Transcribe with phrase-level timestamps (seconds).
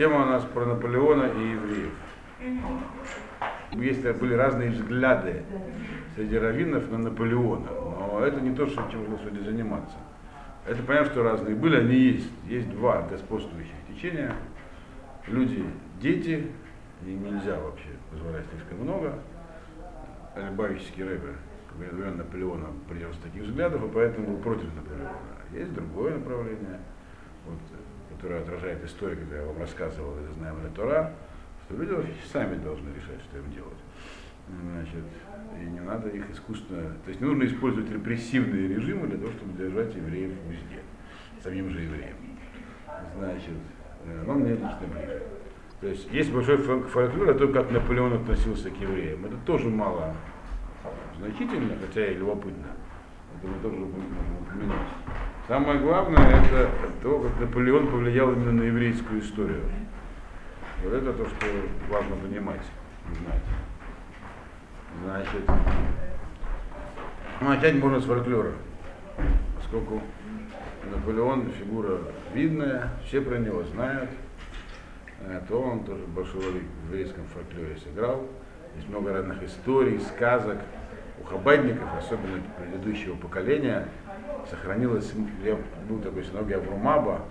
[0.00, 1.92] Тема у нас про Наполеона и евреев.
[3.72, 5.42] Есть были разные взгляды
[6.14, 9.98] среди раввинов на Наполеона, но это не то, что чем нужно сегодня заниматься.
[10.66, 12.30] Это понятно, что разные были, они есть.
[12.46, 14.34] Есть два господствующих течения.
[15.26, 15.66] Люди,
[16.00, 16.50] дети,
[17.04, 19.18] им нельзя вообще позволять слишком много.
[20.34, 21.34] Любавический рэбер,
[21.76, 25.12] времен Наполеона, придерживался таких взглядов, и поэтому был против Наполеона.
[25.52, 26.80] Есть другое направление,
[27.46, 27.58] вот,
[28.20, 31.14] которое отражает историю, когда я вам рассказывал, знаем на Тора,
[31.64, 33.78] что люди сами должны решать, что им делать.
[34.48, 35.04] Значит,
[35.58, 39.56] и не надо их искусственно, то есть не нужно использовать репрессивные режимы для того, чтобы
[39.56, 40.80] держать евреев везде,
[41.42, 42.16] самим же евреям.
[43.16, 43.54] Значит,
[44.26, 45.22] но мне лично ближе.
[45.80, 49.24] То есть есть большой фольклор о том, как Наполеон относился к евреям.
[49.24, 50.14] Это тоже мало
[51.18, 52.66] значительно, хотя и любопытно.
[53.38, 55.29] Это мы тоже можем упомянуть.
[55.50, 56.70] Самое главное это
[57.02, 59.64] то, как Наполеон повлиял именно на еврейскую историю.
[60.84, 61.46] Вот это то, что
[61.88, 62.60] важно понимать,
[63.18, 63.42] знать.
[65.02, 65.42] Значит,
[67.40, 68.52] ну, начать можно с фольклора,
[69.56, 70.00] поскольку
[70.88, 71.98] Наполеон фигура
[72.32, 74.10] видная, все про него знают,
[75.22, 78.24] э, то он тоже большую роль в еврейском фольклоре сыграл.
[78.76, 80.58] Есть много разных историй, сказок.
[81.20, 83.88] У хабадников, особенно предыдущего поколения,
[84.48, 85.12] сохранилось,
[85.44, 85.56] я
[85.88, 87.22] был такой синагоги Аврумаба,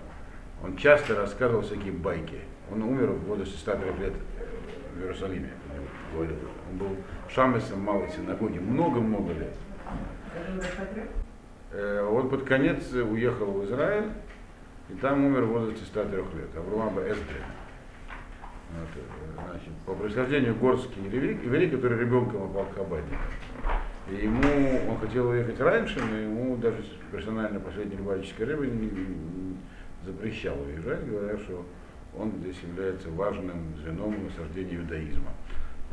[0.62, 2.38] он часто рассказывал всякие байки.
[2.70, 4.12] Он умер в возрасте 103 лет
[4.94, 5.50] в Иерусалиме,
[6.12, 6.36] говорил.
[6.70, 6.96] Он был
[7.28, 9.54] шамесом малой синагоги много-много лет.
[11.72, 14.10] Э, он под конец уехал в Израиль,
[14.88, 16.56] и там умер в возрасте 103 лет.
[16.56, 17.42] Авруаба Эздре.
[18.70, 23.22] Вот, э, значит, по происхождению горский еврей, который ребенком попал к Хабаднику.
[24.10, 29.56] И ему, он хотел уехать раньше, но ему даже персонально последний рыбаческой рыбы не, не
[30.04, 31.64] запрещал уезжать, говоря, что
[32.18, 35.30] он здесь является важным звеном насаждения иудаизма.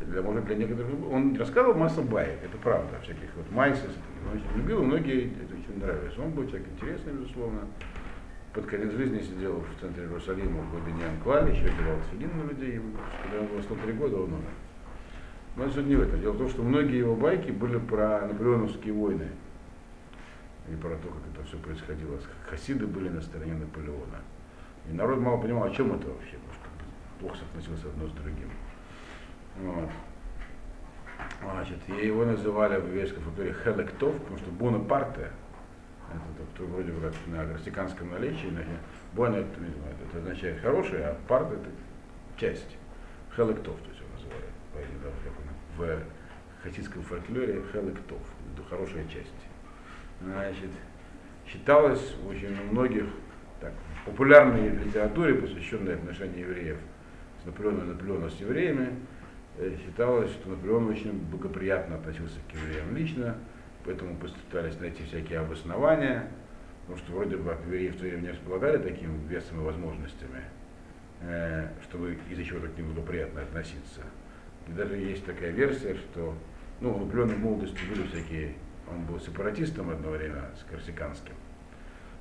[0.04, 3.92] Для, может, для некоторых, он рассказывал массу баек, это правда, всяких вот майсис,
[4.26, 6.18] он очень любил, многие это очень нравилось.
[6.18, 7.62] Он был человек интересный, безусловно.
[8.54, 12.82] Под конец жизни сидел в центре Иерусалима в глубине Анквали, еще делал филин на людей,
[13.24, 14.67] когда ему было 103 года, он умер.
[15.58, 16.22] Но суть не в этом.
[16.22, 19.28] Дело в том, что многие его байки были про наполеоновские войны.
[20.72, 22.20] И про то, как это все происходило.
[22.48, 24.22] Хасиды были на стороне Наполеона.
[24.88, 26.70] И народ мало понимал, о чем это вообще, потому что
[27.20, 28.50] плохо соотносился одно с другим.
[29.62, 29.90] Вот.
[31.42, 35.32] Значит, и его называли в еврейской фольклоре Хелектов, потому что Бонапарте,
[36.12, 38.54] это кто вроде как на графиканском наличии,
[39.14, 39.50] Бона это,
[40.10, 41.70] это означает хороший, а парт это
[42.38, 42.78] часть.
[43.36, 44.46] Хелектов, то есть его называли
[45.78, 46.00] в
[46.64, 48.20] хасидском фольклоре Хелектов,
[48.70, 49.34] хорошая часть.
[50.22, 50.70] Значит,
[51.46, 53.06] считалось очень у многих
[53.62, 53.74] так,
[54.06, 56.78] популярной литературе, посвященной отношению евреев
[57.42, 58.96] с Наполеоном и Наполеона с евреями,
[59.58, 63.36] э, считалось, что Наполеон очень благоприятно относился к евреям лично,
[63.86, 66.30] поэтому пытались найти всякие обоснования,
[66.82, 70.42] потому что вроде бы евреи в то время не располагали таким весом и возможностями,
[71.22, 74.02] э, чтобы из-за чего-то к ним благоприятно относиться.
[74.68, 76.34] И даже есть такая версия, что
[76.82, 78.56] ну, в молодости были всякие,
[78.90, 81.34] он был сепаратистом одно время с корсиканским,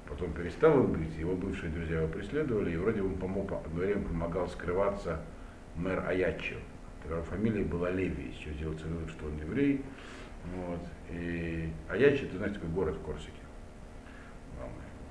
[0.09, 4.03] Потом перестал он быть, его бывшие друзья его преследовали, и вроде он помог, одно время
[4.03, 5.21] помогал скрываться
[5.75, 6.57] мэр Аячо,
[7.03, 9.85] которого фамилия была Леви, еще делается вывод, что он еврей.
[10.55, 10.81] Вот.
[11.11, 13.33] И Аячо, это знаете, такой город в Корсике.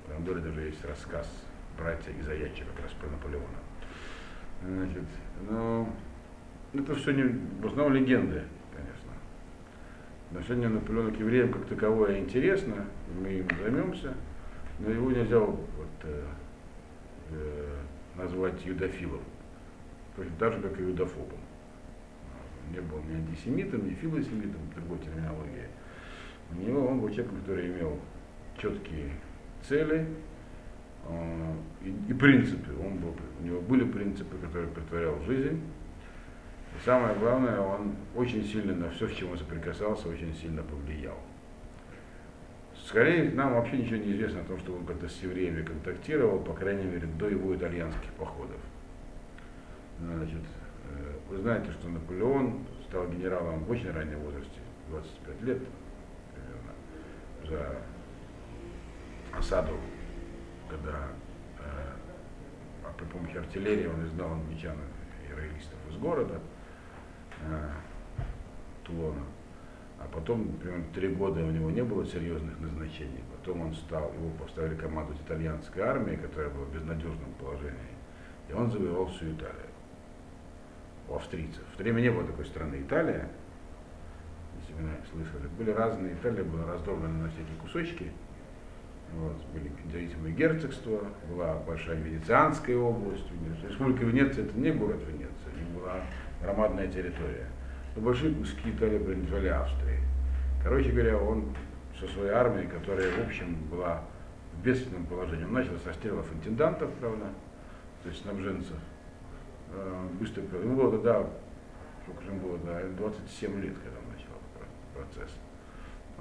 [0.07, 1.29] В Андоре даже есть рассказ
[1.77, 3.59] братья из Аячи, как раз про Наполеона.
[4.61, 5.03] Значит,
[5.49, 5.89] ну,
[6.79, 7.23] это все не,
[7.61, 8.43] в основном легенды,
[8.73, 9.11] конечно.
[10.31, 12.85] Отношение Наполеона к евреям как таковое интересно,
[13.19, 14.13] мы им займемся.
[14.79, 15.57] Но его нельзя вот,
[16.03, 16.23] э,
[17.29, 17.75] э,
[18.17, 19.21] назвать юдофилом,
[20.37, 21.39] так же, как и юдофобом.
[22.71, 25.67] Не был ни антисемитом, ни филосемитом, другой терминологии.
[26.51, 27.99] У него он был человеком, который имел
[28.57, 29.11] четкие
[29.67, 30.07] цели
[31.07, 31.53] э,
[31.83, 32.71] и, и принципы.
[32.83, 35.61] Он был, у него были принципы, которые притворял в жизнь.
[36.83, 41.17] Самое главное, он очень сильно на все, с чем он соприкасался, очень сильно повлиял.
[42.85, 46.53] Скорее, нам вообще ничего не известно о том, что он как-то с евреями контактировал, по
[46.53, 48.57] крайней мере, до его итальянских походов.
[49.99, 50.41] Значит,
[50.91, 55.61] э, вы знаете, что Наполеон стал генералом в очень раннем возрасте, 25 лет
[56.33, 56.73] примерно,
[57.49, 57.77] за
[59.37, 59.77] осаду,
[60.69, 61.07] когда
[61.59, 64.77] э, при помощи артиллерии он изгнал англичан
[65.27, 66.39] и роялистов из города
[68.83, 69.23] Тулона.
[69.99, 73.23] А потом, примерно три года у него не было серьезных назначений.
[73.37, 77.95] Потом он стал, его поставили командовать итальянской армией, которая была в безнадежном положении.
[78.49, 79.69] И он завоевал всю Италию.
[81.07, 81.63] У австрийцев.
[81.73, 83.29] В то время не было такой страны Италия,
[84.59, 85.47] если вы слышали.
[85.57, 88.11] Были разные, Италия была раздроблена на всякие кусочки.
[89.13, 90.99] Вот, были независимые герцогства,
[91.29, 93.25] была большая Венецианская область.
[93.67, 96.01] Республика Венеция это не город Венеция, не была
[96.41, 97.47] громадная территория.
[97.95, 99.99] Но большие куски Италии принадлежали Австрии.
[100.63, 101.55] Короче говоря, он
[101.99, 104.01] со своей армией, которая, в общем, была
[104.53, 107.25] в бедственном положении, он начал со стрелов интендантов, правда,
[108.03, 108.77] то есть снабженцев,
[109.71, 111.27] э, быстро, ему было тогда,
[112.03, 114.35] сколько же ему было, да, 27 лет, когда он начал
[114.93, 115.31] процесс.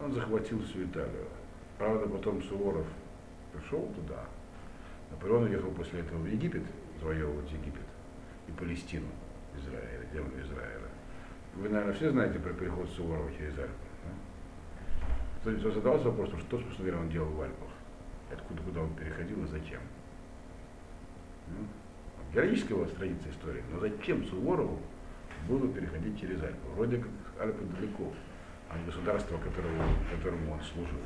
[0.02, 1.26] Он захватил всю Италию.
[1.78, 2.87] Правда, потом Суворов
[3.52, 4.25] пришел туда.
[5.10, 6.62] Наполеон уехал после этого в Египет,
[7.00, 7.87] завоевывать Египет
[8.49, 9.06] и Палестину,
[9.56, 10.88] Израиля, землю Израиля.
[11.56, 13.72] Вы, наверное, все знаете про переход Суворова через Альпы.
[15.44, 15.52] Да?
[15.52, 17.69] Кто задался вопросом, что, собственно говоря, он делал в Альпах?
[18.32, 19.81] Откуда, куда он переходил и зачем?
[21.49, 21.66] Ну,
[22.32, 24.81] героическая была страница истории, но зачем Суворову
[25.49, 26.67] было переходить через Альпы?
[26.75, 27.10] Вроде как
[27.40, 28.12] Альпы далеко,
[28.70, 31.00] а не государство, которого, которому он служил.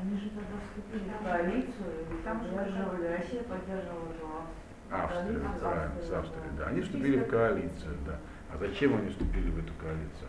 [0.00, 4.46] Они же тогда вступили в коалицию, и там поддерживали, Россия поддерживала
[4.90, 6.66] Австрия, правильно, с Австрией, да.
[6.66, 8.18] Они вступили в коалицию, да.
[8.52, 10.28] А зачем они вступили в эту коалицию?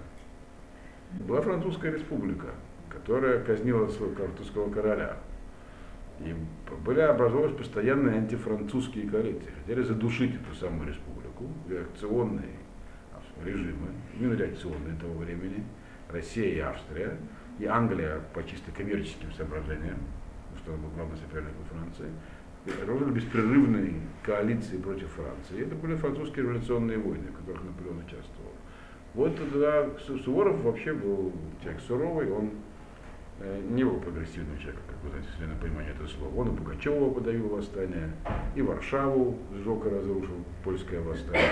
[1.27, 2.47] Была французская республика,
[2.89, 5.17] которая казнила своего французского короля.
[6.19, 6.35] И
[6.83, 9.51] были образовывались постоянные антифранцузские коалиции.
[9.61, 12.57] Хотели задушить эту самую республику, реакционные
[13.43, 13.89] режимы,
[14.19, 15.63] именно реакционные того времени,
[16.09, 17.17] Россия и Австрия,
[17.59, 19.97] и Англия по чисто коммерческим соображениям,
[20.61, 22.11] что она была главной соперником Франции,
[22.85, 23.93] работали беспрерывные
[24.23, 25.65] коалиции против Франции.
[25.65, 28.51] Это были французские революционные войны, в которых Наполеон участвовал.
[29.13, 29.89] Вот тогда
[30.23, 32.51] Суворов вообще был человек суровый, он
[33.39, 36.35] э, не был прогрессивным человеком, как вы знаете, если понимание этого слова.
[36.35, 38.11] Он и Пугачева подавил восстание,
[38.55, 41.49] и Варшаву сжег разрушил польское восстание.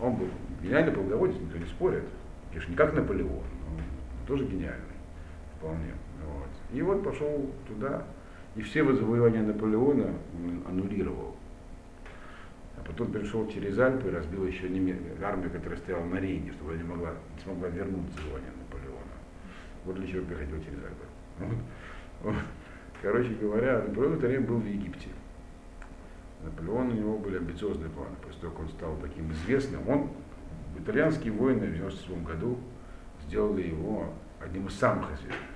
[0.00, 0.28] Он был
[0.62, 2.04] гениальный полководец, никто не спорит.
[2.50, 4.96] Конечно, не как Наполеон, но тоже гениальный
[5.58, 5.92] вполне.
[6.24, 6.48] Вот.
[6.72, 8.04] И вот пошел туда,
[8.56, 11.36] и все завоевания Наполеона он аннулировал.
[12.78, 14.66] А потом перешел через Альпы и разбил еще
[15.22, 19.16] армию, которая стояла на Рейне, чтобы она не, могла, не смогла вернуть завоевание Наполеона.
[19.84, 21.04] Вот для чего переходил через Альпы.
[21.38, 21.56] Вот.
[22.22, 22.34] Вот.
[23.02, 25.08] Короче говоря, Наполеон в это время был в Египте.
[26.42, 28.16] Наполеон, у него были амбициозные планы.
[28.24, 30.10] После того, как он стал таким известным, он,
[30.78, 32.58] итальянские войны в 1997 году
[33.26, 35.55] сделали его одним из самых известных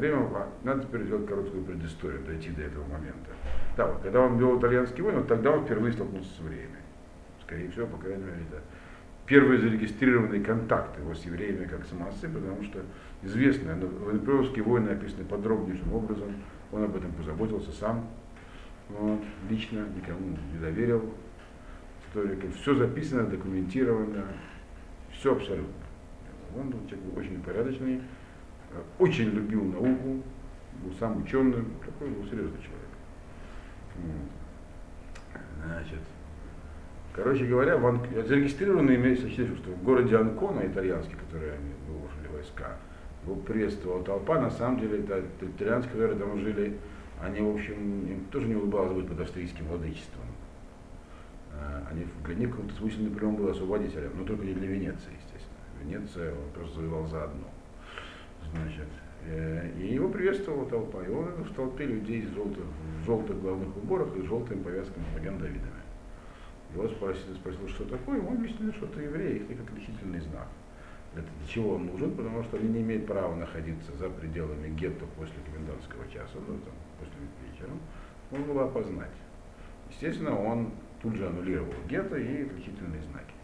[0.00, 0.28] время
[0.64, 3.30] надо теперь сделать короткую предысторию, дойти до этого момента.
[3.76, 6.76] Да, вот, когда он вел итальянский войны, вот тогда он впервые столкнулся с евреями.
[7.42, 8.62] Скорее всего, по крайней мере, это
[9.26, 12.80] первые зарегистрированные контакты его с евреями как с массой, потому что
[13.22, 16.34] известно, в Наполеоновские войны описаны подробнейшим образом,
[16.70, 18.06] он об этом позаботился сам,
[18.88, 21.14] вот, лично, никому не доверил
[22.06, 22.52] историкам.
[22.52, 24.24] Все записано, документировано,
[25.12, 25.72] все абсолютно.
[26.56, 28.02] Он был человек очень порядочный,
[28.98, 30.22] очень любил науку,
[30.82, 32.82] был сам ученый, такой был серьезный человек.
[35.64, 36.00] Значит,
[37.14, 38.00] короче говоря, в Ан...
[38.26, 42.76] зарегистрировано имеется что в городе Анкона, итальянский, который они выложили войска,
[43.24, 46.76] его приветствовала толпа, на самом деле это итальянцы, которые там жили,
[47.20, 50.24] они, в общем, им тоже не улыбалось быть под австрийским владычеством.
[51.54, 55.58] А, они для них каком-то смысле прием был освободителем, но только не для Венеции, естественно.
[55.84, 57.51] Венеция он просто завоевал заодно
[58.52, 58.88] значит,
[59.26, 61.02] э, и его приветствовала толпа.
[61.02, 62.64] И он в толпе людей в желтых,
[63.00, 65.82] в желтых главных уборах и с желтыми повязками Маген Давидами.
[66.74, 70.48] Его спросил, спросил, что такое, ему объяснили, что это евреи, их как отличительный знак.
[71.14, 72.14] Это для чего он нужен?
[72.16, 76.74] Потому что они не имеют права находиться за пределами гетто после комендантского часа, ну там,
[76.98, 77.70] после вечера.
[78.30, 79.10] Он было опознать.
[79.90, 80.70] Естественно, он
[81.02, 83.34] тут же аннулировал гетто и отличительные знаки.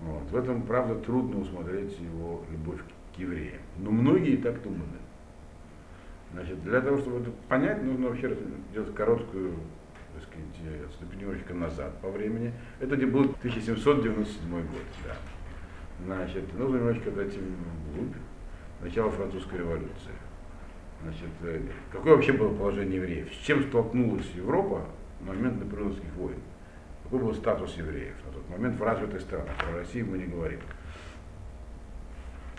[0.00, 0.30] Вот.
[0.30, 3.60] В этом, правда, трудно усмотреть его любовь к евреям.
[3.78, 5.00] Но многие так думали.
[6.32, 8.36] Значит, для того, чтобы это понять, нужно вообще
[8.70, 9.54] сделать короткую,
[10.14, 12.52] так сказать, отступить немножечко назад по времени.
[12.78, 15.16] Это где был 1797 год, да.
[16.04, 18.14] Значит, нужно немножечко дойти вглубь.
[18.80, 20.14] Начало французской революции.
[21.02, 21.60] Значит, э,
[21.92, 23.32] какое вообще было положение евреев?
[23.32, 24.86] С чем столкнулась Европа
[25.20, 26.38] в момент наполеоновских войн?
[27.04, 29.56] Какой был статус евреев на тот момент в развитых странах?
[29.58, 30.60] Про Россию мы не говорим.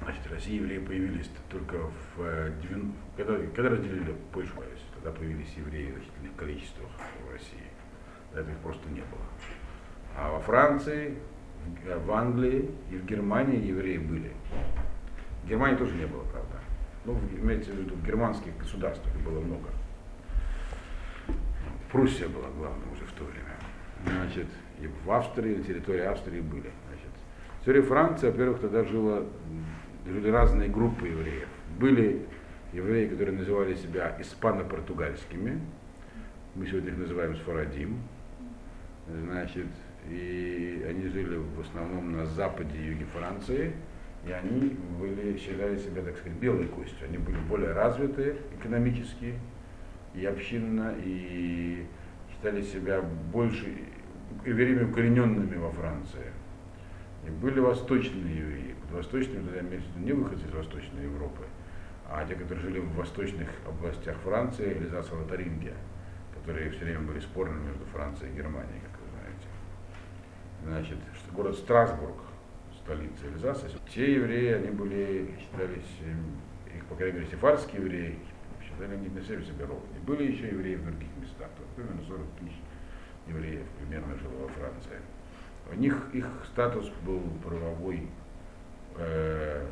[0.04, 2.52] Значит, Россия и евреи появились только в, э,
[3.16, 4.54] когда, когда разделили Польшу,
[4.96, 6.90] тогда появились евреи в значительных количествах
[7.28, 7.70] в России.
[8.34, 9.22] До этого их просто не было.
[10.18, 11.18] А во Франции,
[11.86, 14.32] в Англии и в Германии евреи были.
[15.44, 16.60] В Германии тоже не было, правда.
[17.06, 19.70] Ну, имеется в виду в германских государствах было много.
[21.92, 23.56] Пруссия была главным уже в то время.
[24.06, 24.48] Значит,
[24.80, 26.72] и в Австрии, на территории Австрии были.
[26.88, 27.12] Значит,
[27.60, 29.26] в территории Франции, во-первых, тогда жили
[30.06, 31.48] разные группы евреев.
[31.80, 32.26] Были
[32.74, 35.60] евреи, которые называли себя испано-португальскими.
[36.56, 38.00] Мы сегодня их называем Сфарадим.
[39.08, 39.68] Значит,
[40.10, 43.74] и они жили в основном на западе и юге Франции,
[44.26, 47.08] и они были, считали себя, так сказать, белой костью.
[47.08, 49.36] Они были более развиты экономически
[50.14, 51.86] и общинно, и
[52.32, 53.74] считали себя больше
[54.46, 56.32] евреями укорененными во Франции.
[57.26, 58.76] И были восточные евреи.
[58.82, 61.46] Под восточными тогда имеется не выходцы из Восточной Европы,
[62.10, 65.76] а те, которые жили в восточных областях Франции, или за Лотарингия,
[66.36, 69.48] которые все время были спорными между Францией и Германией, как вы знаете.
[70.64, 70.98] Значит,
[71.32, 72.18] город Страсбург,
[72.84, 76.42] столица Эльзаса, те евреи, они были, считались, эм,
[76.76, 78.20] их, по крайней мере, сефарские евреи,
[78.64, 80.00] считали они на себе себя ровными.
[80.06, 82.58] Были еще евреи в других местах, то примерно 40 тысяч
[83.28, 84.98] евреев примерно жило во Франции.
[85.72, 88.08] У них их статус был правовой,
[88.98, 89.66] э,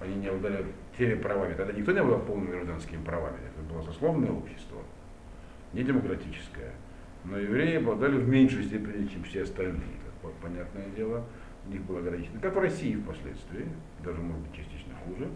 [0.00, 0.66] они не обладали
[0.96, 1.54] теми правами.
[1.54, 3.38] Тогда никто не обладал полными гражданскими правами.
[3.54, 4.78] Это было сословное общество,
[5.72, 6.72] не демократическое.
[7.24, 10.00] Но евреи обладали в меньшей степени, чем все остальные.
[10.22, 11.24] Как понятное дело,
[11.66, 12.40] у них было ограничено.
[12.40, 13.68] Как в России впоследствии,
[14.04, 15.28] даже может быть частично хуже.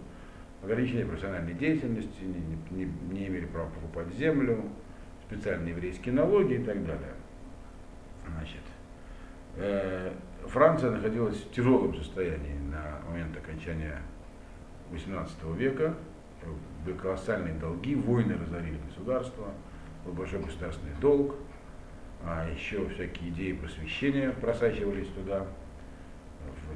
[0.63, 4.65] Ограничение профессиональной деятельности, не, не, не имели права покупать землю,
[5.29, 7.15] специальные еврейские налоги и так далее.
[8.27, 8.63] Значит,
[10.47, 14.01] Франция находилась в тяжелом состоянии на момент окончания
[14.93, 15.95] XVIII века.
[16.85, 19.47] Были колоссальные долги, войны разорили государство,
[20.05, 21.35] был большой государственный долг,
[22.23, 25.47] а еще всякие идеи просвещения просачивались туда,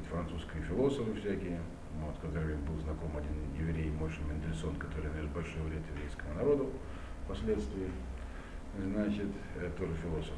[0.09, 1.59] французские философы всякие,
[2.01, 6.69] вот, с которыми был знаком один еврей Мойша Мендельсон, который нанес большой вред еврейскому народу
[7.23, 7.89] впоследствии.
[8.77, 9.27] Значит,
[9.77, 10.35] тоже философ.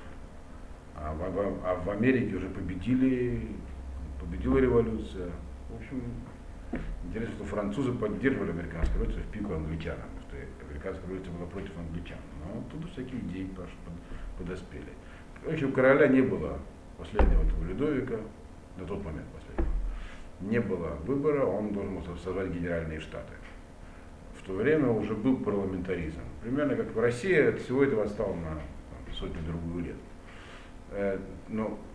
[0.95, 1.23] А в,
[1.65, 3.47] а в Америке уже победили,
[4.19, 5.31] победила революция.
[5.69, 6.03] В общем,
[7.05, 12.17] интересно, что французы поддерживали американскую революцию в пику англичанам, что американская революция была против англичан.
[12.45, 13.50] Но тут всякие идеи
[14.38, 14.93] подоспели.
[15.43, 16.59] В общем, короля не было
[16.97, 18.17] последнего этого Людовика,
[18.77, 19.73] на тот момент последнего.
[20.41, 23.33] Не было выбора, он должен был создать генеральные штаты.
[24.39, 26.19] В то время уже был парламентаризм.
[26.41, 28.59] Примерно как в России, от всего этого отстал на
[29.13, 29.95] сотню-другую лет.
[29.95, 30.12] Э, но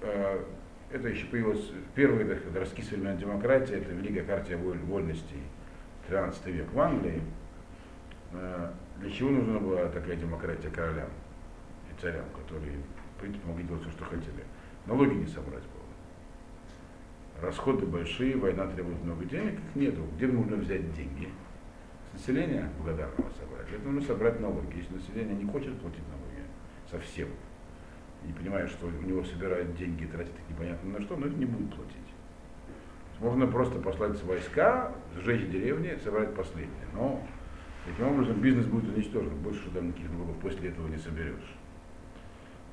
[0.02, 0.42] э,
[0.90, 5.42] это еще появилось, первые так современной демократии, это Великая Хартия вольностей
[6.08, 7.22] 13 век в Англии.
[8.32, 11.08] Э, для чего нужна была такая демократия королям
[11.90, 12.76] и царям, которые,
[13.16, 14.44] в принципе, могли делать все, что хотели?
[14.86, 17.46] Налоги не собрать было.
[17.46, 20.02] Расходы большие, война требует много денег, их нету.
[20.16, 21.28] Где нужно взять деньги?
[22.10, 23.70] С населения благодарного собрать.
[23.70, 24.76] Это нужно собрать налоги.
[24.76, 26.42] Если население не хочет платить налоги
[26.90, 27.28] совсем,
[28.26, 31.36] и понимает, что у него собирают деньги и тратят их непонятно на что, но это
[31.36, 31.96] не будет платить.
[33.20, 36.86] Можно просто послать войска, сжечь деревни, собрать последнее.
[36.94, 37.20] Но
[37.84, 39.34] таким образом бизнес будет уничтожен.
[39.38, 41.56] Больше там никаких налогов после этого не соберешь.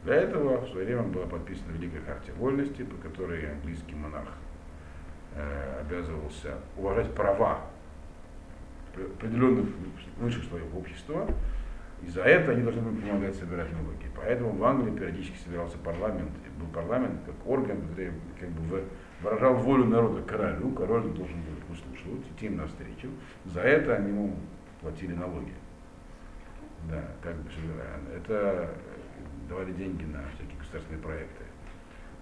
[0.03, 4.29] Для этого в свое время была подписана Великая Хартия Вольности, по которой английский монарх
[5.33, 7.61] э, обязывался уважать права
[8.93, 9.65] определенных
[10.17, 11.27] высших слоев общества
[12.03, 14.05] и за это они должны были помогать собирать налоги.
[14.15, 18.83] Поэтому в Англии периодически собирался парламент, и был парламент как орган, который как бы
[19.21, 23.09] выражал волю народа королю, король должен был выслушивать, идти им навстречу.
[23.45, 24.35] За это они ему
[24.81, 25.53] платили налоги.
[26.89, 27.49] Да, как бы.
[28.15, 28.69] Это
[29.49, 31.43] давали деньги на всякие государственные проекты.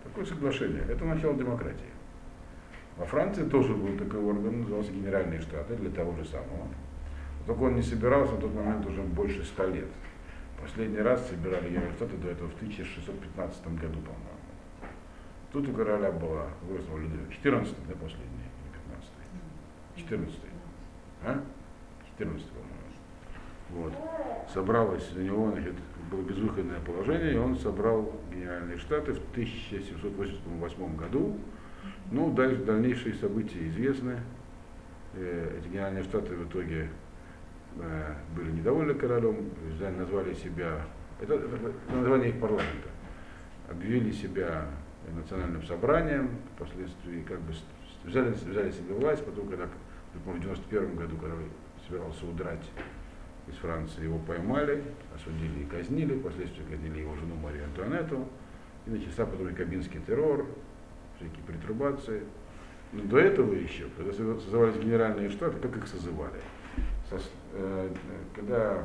[0.04, 0.84] Такое соглашение.
[0.90, 1.92] Это начало демократии.
[2.98, 6.68] Во Франции тоже был такой орган, назывался Генеральные Штаты, для того же самого.
[7.46, 9.88] Только он не собирался на тот момент уже больше ста лет.
[10.62, 14.34] Последний раз собирали Евростаты до этого в 1615 году, по-моему.
[15.52, 19.12] Тут у короля была, вызвал Людовик, 14 да, последний, или 15
[19.96, 20.40] 14
[21.26, 21.42] а?
[22.18, 22.74] 14 по-моему.
[23.70, 23.94] Вот.
[24.54, 25.74] Собралось у него, значит,
[26.12, 31.38] было безвыходное положение, и он собрал Генеральные Штаты в 1788 году.
[32.12, 34.20] Ну, дальше дальнейшие события известны.
[35.16, 36.90] Э, эти Генеральные Штаты в итоге
[38.36, 39.50] были недовольны королем,
[39.98, 40.86] назвали себя,
[41.22, 41.40] это
[41.92, 42.90] название их парламента,
[43.70, 44.68] объявили себя
[45.16, 47.54] национальным собранием, впоследствии как бы
[48.04, 49.68] взяли, взяли себе власть, потом, когда
[50.14, 51.46] в 91 году король
[51.88, 52.70] собирался удрать
[53.48, 58.28] из Франции, его поймали, осудили и казнили, впоследствии казнили его жену Марию Антуанетту,
[58.86, 60.46] и начался потом и кабинский террор,
[61.18, 62.24] всякие притрубации.
[62.94, 66.40] Но до этого еще, когда создавались генеральные штаты, как их созывали?
[67.54, 67.90] Э,
[68.36, 68.84] когда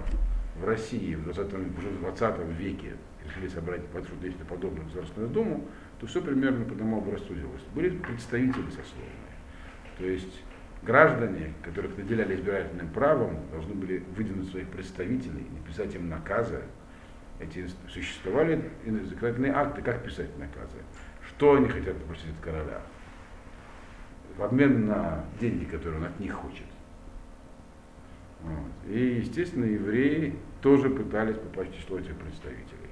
[0.56, 3.82] в России в 20, уже в 20 веке решили собрать
[4.22, 5.66] нечто подобное Государственную Думу,
[6.00, 7.62] то все примерно по одному образцу делалось.
[7.74, 9.36] Были представители сословные.
[9.98, 10.42] То есть
[10.82, 16.62] граждане, которых наделяли избирательным правом, должны были выдвинуть своих представителей, написать им наказы.
[17.40, 20.78] Эти существовали законодательные акты, как писать наказы.
[21.28, 22.80] Что они хотят попросить от короля?
[24.36, 26.66] В обмен на деньги, которые он от них хочет.
[28.42, 28.92] Вот.
[28.92, 32.88] И, естественно, евреи тоже пытались попасть в число этих представителей.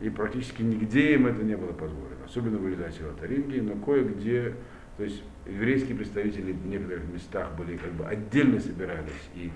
[0.00, 4.54] И практически нигде им это не было позволено, особенно в Лотарингии, но кое-где,
[4.96, 9.50] то есть еврейские представители в некоторых местах были как бы отдельно собирались и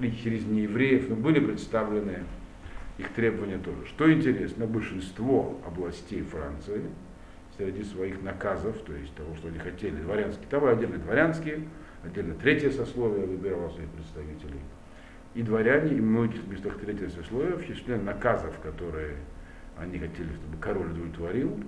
[0.00, 2.24] или через неевреев, но были представлены
[2.98, 3.86] их требования тоже.
[3.86, 6.82] Что интересно, большинство областей Франции
[7.56, 11.62] среди своих наказов, то есть того, что они хотели, дворянские, там отдельно дворянские,
[12.06, 14.60] отдельно третье сословие выбирало своих представителей.
[15.34, 19.16] И дворяне, и многих местах третьего сословия в числе наказов, которые
[19.78, 21.60] они хотели, чтобы король удовлетворил,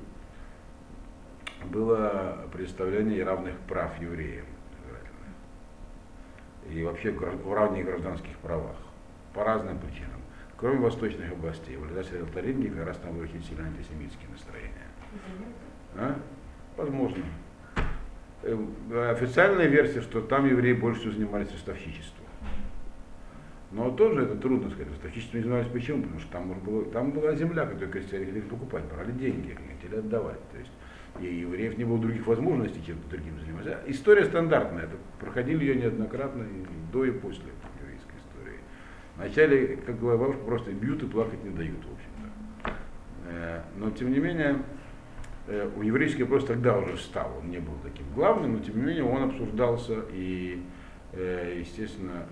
[1.67, 4.47] было представление равных прав евреям
[6.71, 8.77] и вообще в равных гражданских правах
[9.35, 10.21] по разным причинам.
[10.57, 14.87] Кроме восточных областей, в Лидасе Таринге как раз там очень сильно антисемитские настроения.
[15.97, 16.19] А?
[16.77, 17.25] Возможно.
[18.91, 22.27] Э, официальная версия, что там евреи больше всего занимались ростовщичеством.
[23.71, 24.89] Но тоже это трудно сказать.
[24.89, 26.03] Ростовщичеством занимались почему?
[26.03, 30.41] Потому что там, было, там была земля, которую крестьяне хотели покупать, брали деньги, хотели отдавать.
[30.51, 30.71] То есть
[31.21, 33.81] и евреев не было других возможностей чем-то другим заниматься.
[33.87, 37.51] История стандартная, это проходили ее неоднократно и до и после
[37.81, 38.61] еврейской истории.
[39.17, 42.73] Вначале, как говорю, бабушка, просто бьют и плакать не дают, в общем-то.
[43.31, 44.88] Э, но, тем не менее, э,
[45.77, 49.05] у еврейский вопрос тогда уже встал, он не был таким главным, но, тем не менее,
[49.05, 50.63] он обсуждался и,
[51.13, 52.27] э, естественно,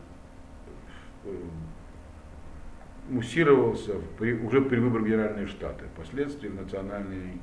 [3.08, 7.40] муссировался при, уже при выборе Генеральные Штаты, впоследствии в национальный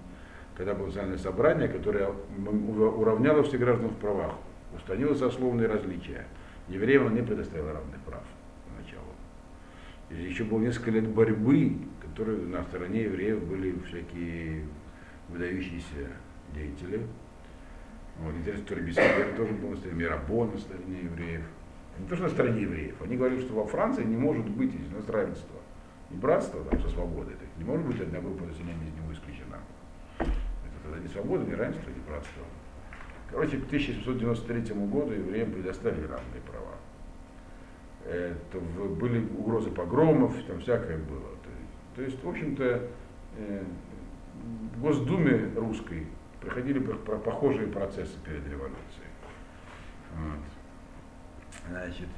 [0.56, 4.34] когда было национальное собрание, которое уравняло всех граждан в правах,
[4.76, 6.28] устранило сословные различия.
[6.70, 8.24] Евреям не предоставило равных прав
[8.68, 9.08] поначалу.
[10.10, 14.66] Еще было несколько лет борьбы, которые на стороне евреев были всякие
[15.30, 16.10] выдающиеся
[16.54, 17.06] деятели.
[18.20, 21.44] Вот, интересно, что Робеспьер тоже был на стороне, Мирабо на стороне евреев.
[22.00, 23.02] Не то, что на стороне евреев.
[23.02, 24.74] Они говорили, что во Франции не может быть
[25.08, 25.60] равенства.
[26.10, 27.34] Не братство там, со свободой.
[27.36, 29.60] Так, не может быть одна группа населения из него исключена
[30.84, 32.44] тогда ни свободы, ни равенства, ни братства.
[33.32, 36.76] Короче, к 1793 году евреям предоставили равные права.
[38.06, 41.30] Это были угрозы погромов, там всякое было.
[41.44, 42.82] То есть, то есть в общем-то,
[43.38, 43.64] э,
[44.44, 46.08] в Госдуме русской
[46.42, 49.08] проходили похожие процессы перед революцией.
[50.16, 50.40] Вот.
[51.70, 52.10] Значит,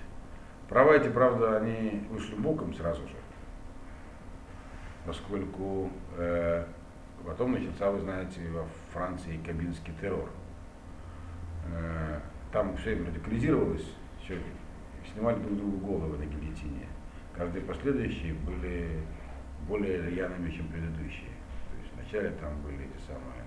[0.68, 3.16] права эти, правда, они вышли боком сразу же,
[5.06, 6.66] поскольку э,
[7.26, 10.30] Потом начался, вы знаете, во Франции кабинский террор.
[11.68, 12.20] Э,
[12.52, 13.86] там все радикализировалось,
[14.24, 14.40] все,
[15.12, 16.86] снимали друг другу головы на гильотине.
[17.34, 19.02] Каждые последующие были
[19.68, 21.32] более рьяными, чем предыдущие.
[21.96, 23.44] Вначале там были эти самые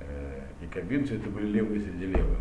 [0.00, 2.38] э, якобинцы, это были левые среди левых.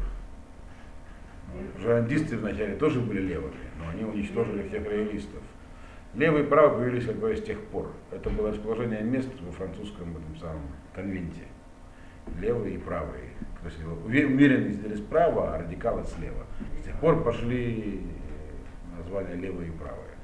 [1.80, 5.42] Журналисты вначале тоже были левыми, но они уничтожили всех роялистов.
[6.16, 7.92] Левый и правый появились, как говорится, с тех пор.
[8.12, 10.62] Это было расположение мест во французском этом самом
[10.94, 11.44] конвенте.
[12.40, 13.32] Левые и правые.
[13.62, 16.46] То есть умеренные сидели справа, а радикалы слева.
[16.80, 20.16] С тех пор пошли э, названия левые и правые.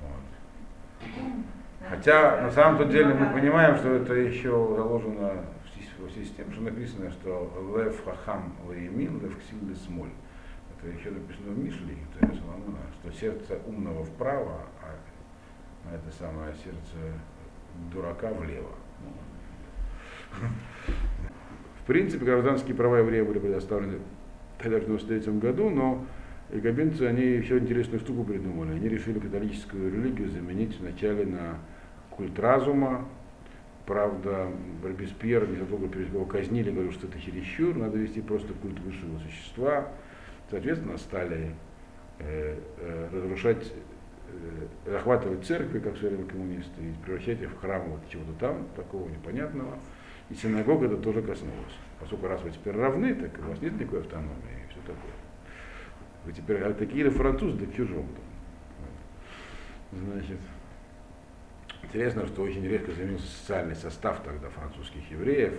[0.00, 1.12] Вот.
[1.88, 5.44] Хотя на самом деле мы понимаем, что это еще заложено
[5.98, 10.10] в системе, что написано, что лев хахам лаемин, лев ксиль смоль.
[10.76, 11.96] Это еще написано в Мишле,
[13.00, 16.96] что сердце умного вправо, а это самое сердце
[17.92, 18.72] дурака влево.
[21.82, 23.98] В принципе, гражданские права евреев были предоставлены
[24.58, 26.04] тогда в 93 году, но
[26.52, 28.72] якобинцы, они еще интересную штуку придумали.
[28.72, 31.58] Они решили католическую религию заменить вначале на
[32.16, 33.06] культ разума.
[33.86, 34.48] Правда,
[34.82, 39.88] Робеспьер незадолго перед его казнили, говорил, что это чересчур, надо вести просто культ высшего существа.
[40.50, 41.54] Соответственно, стали
[42.20, 43.72] э, э, разрушать
[44.32, 48.66] Э, захватывать церкви, как все время коммунисты, и превращать их в храмы вот чего-то там,
[48.74, 49.76] такого непонятного.
[50.30, 51.74] И синагога это тоже коснулось.
[52.00, 55.12] Поскольку раз вы теперь равны, так у вас нет никакой автономии и все такое.
[56.24, 58.06] Вы теперь а такие или французы, да чужом.
[59.92, 60.38] Значит,
[61.92, 65.52] интересно, что очень резко изменился социальный состав тогда французских евреев.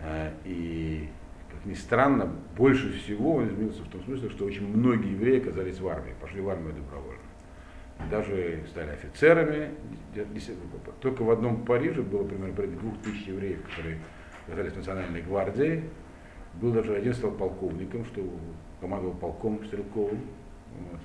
[0.00, 1.08] Э, и,
[1.52, 5.78] как ни странно, больше всего он изменился в том смысле, что очень многие евреи оказались
[5.78, 7.22] в армии, пошли в армию добровольно.
[8.10, 9.70] даже стали офицерами.
[11.00, 13.98] Только в одном Париже было примерно порядка двух тысяч евреев, которые
[14.48, 15.84] оказались в национальной гвардии.
[16.54, 18.22] Был даже один стал полковником, что
[18.80, 20.22] командовал полком стрелковым.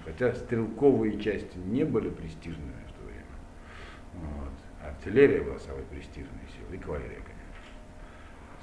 [0.04, 2.81] Хотя стрелковые части не были престижными.
[4.14, 4.54] Вот.
[4.86, 7.42] Артиллерия была самой престижной силой, и кавалерия, конечно.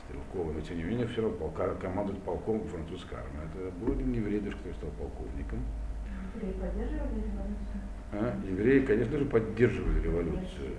[0.05, 3.41] Стрелковая, но тем не менее все равно полка, командовать полком французской армии.
[3.45, 5.63] Это был еврей, даже который стал полковником.
[6.35, 7.81] Евреи поддерживали революцию?
[8.13, 8.41] А?
[8.47, 10.75] Евреи, конечно же, поддерживали революцию.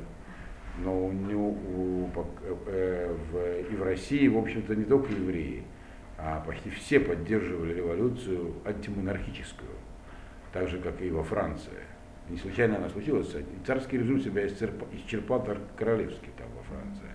[0.79, 2.09] Но у него, у,
[2.67, 5.63] э, в, и в России, в общем-то, не только евреи,
[6.17, 9.71] а почти все поддерживали революцию антимонархическую,
[10.53, 11.79] так же, как и во Франции.
[12.29, 13.35] Не случайно она случилась.
[13.65, 17.09] Царский режим себя исчерпал королевский там во Франции.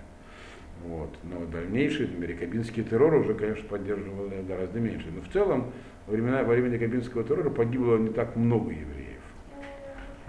[0.85, 1.11] Вот.
[1.23, 5.07] Но дальнейший американский террор уже, конечно, поддерживали гораздо меньше.
[5.15, 5.73] Но в целом,
[6.07, 9.23] во, времена, во время якобинского террора погибло не так много евреев.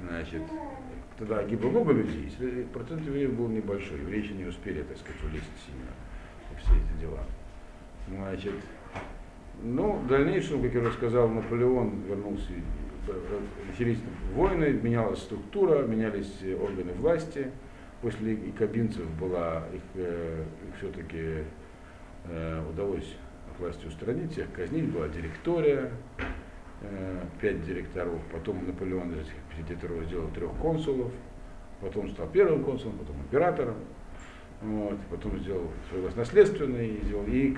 [0.08, 0.43] Значит,
[1.17, 2.30] тогда гибло много людей,
[2.71, 4.00] процент евреев был небольшой.
[4.00, 5.91] Евреи еще не успели, так сказать, влезть сильно
[6.54, 7.24] в все эти дела.
[8.08, 8.54] Значит,
[9.63, 12.52] ну, в дальнейшем, как я уже сказал, Наполеон вернулся,
[13.68, 13.98] начались
[14.34, 17.52] войны, менялась структура, менялись органы власти.
[18.02, 21.44] После якобинцев была, их, э, их все-таки
[22.26, 23.15] э, удалось
[23.58, 25.91] власти устранить, всех казнить, была директория,
[26.82, 31.12] э, пять директоров, потом Наполеон из этих директоров сделал трех консулов,
[31.82, 33.76] потом стал первым консулом, потом императором.
[34.62, 37.50] Вот, потом сделал свой наследственный, и, сделал, и,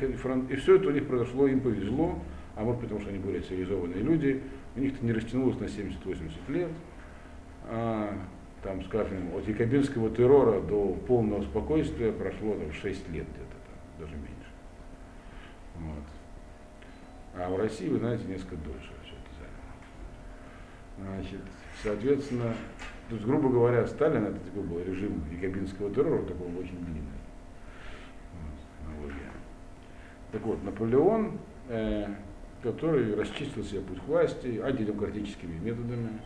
[0.50, 2.20] и все это у них произошло, им повезло,
[2.56, 4.42] а может потому, что они были цивилизованные люди,
[4.78, 6.70] у них это не растянулось на 70-80 лет.
[7.66, 8.14] А,
[8.64, 14.32] там, скажем, от якобинского террора до полного спокойствия прошло там, 6 лет где-то, даже меньше.
[15.76, 16.04] Вот.
[17.36, 19.32] А в России, вы знаете, несколько дольше все это
[20.98, 21.16] заняло.
[21.16, 21.42] Значит,
[21.84, 22.54] соответственно,
[23.10, 27.04] то есть, грубо говоря, Сталин это такой был режим якобинского террора, такой очень длинный.
[29.02, 29.12] Вот,
[30.32, 31.38] так вот, Наполеон,
[31.70, 32.08] э,
[32.72, 36.20] который расчистил себе путь власти антидемократическими методами,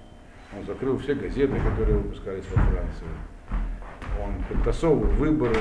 [0.57, 3.07] он закрыл все газеты, которые выпускались во Франции,
[4.19, 5.55] он подтасовывал выборы.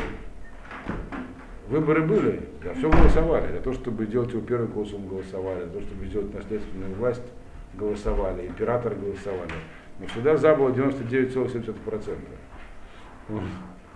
[1.69, 5.81] Выборы были, за все голосовали, за то, чтобы сделать его первым консулом голосовали, за то,
[5.83, 7.23] чтобы сделать наследственную власть
[7.75, 9.53] голосовали, император голосовали.
[10.01, 12.17] Но всегда за было 99,70%.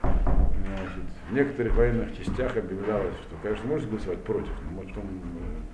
[0.02, 5.73] Значит, в некоторых военных частях объявлялось, что, конечно, можете голосовать против, но может он э,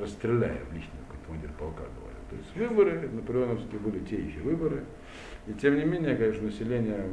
[0.00, 2.20] расстреляем лично, как командир полка говорил.
[2.30, 4.84] То есть выборы наполеоновские были те еще выборы.
[5.46, 7.04] И тем не менее, конечно, население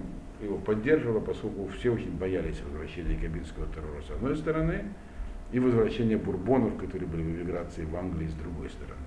[0.42, 4.86] его поддерживало, поскольку все очень боялись возвращения кабинского террора с одной стороны,
[5.52, 9.02] и возвращения бурбонов, которые были в эмиграции в Англии с другой стороны.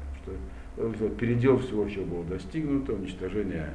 [0.95, 3.75] Что передел всего, чего было достигнуто, уничтожение,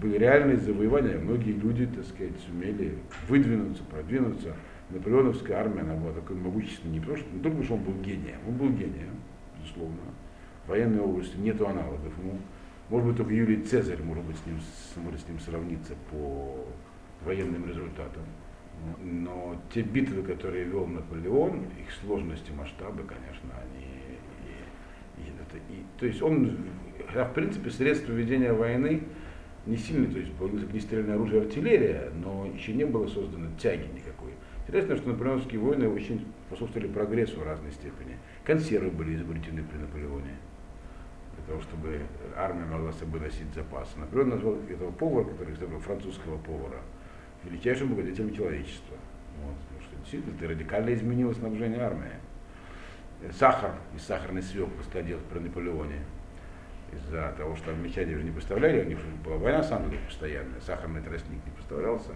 [0.00, 2.94] были реальные завоевания, многие люди, так сказать, сумели
[3.28, 4.56] выдвинуться, продвинуться.
[4.90, 8.02] Наполеоновская армия, она была такой могущественной, не потому что, не только потому, что он был
[8.02, 9.16] гением, он был гением,
[9.58, 9.96] безусловно.
[10.64, 12.12] В военной области нет аналогов.
[12.22, 12.38] Ну,
[12.88, 14.58] может быть, только Юлий Цезарь может быть с ним,
[14.96, 16.64] может с ним сравниться по
[17.24, 18.22] военным результатам.
[19.02, 23.98] Но те битвы, которые вел Наполеон, их сложности, масштабы, конечно, они
[25.48, 26.56] это, и, то есть он,
[27.12, 29.02] в принципе, средства ведения войны
[29.66, 34.17] не сильно, то есть появилось огнестрельное оружие, артиллерия, но еще не было создано тяги никакой.
[34.68, 38.18] Интересно, что наполеоновские войны очень способствовали прогрессу в разной степени.
[38.44, 40.36] Консервы были изобретены при Наполеоне,
[41.36, 42.02] для того, чтобы
[42.36, 43.98] армия могла с собой носить запасы.
[43.98, 46.82] Наполеон назвал этого повара, который изобрел французского повара,
[47.44, 48.98] величайшим благодетелем человечества.
[49.42, 52.12] Вот, потому что действительно это радикально изменило снабжение армии
[53.32, 54.70] сахар из сахарной свеклы
[55.02, 56.00] делать при Наполеоне.
[56.92, 61.02] Из-за того, что англичане уже не поставляли, у них была война с Англией постоянная, сахарный
[61.02, 62.12] тростник не поставлялся.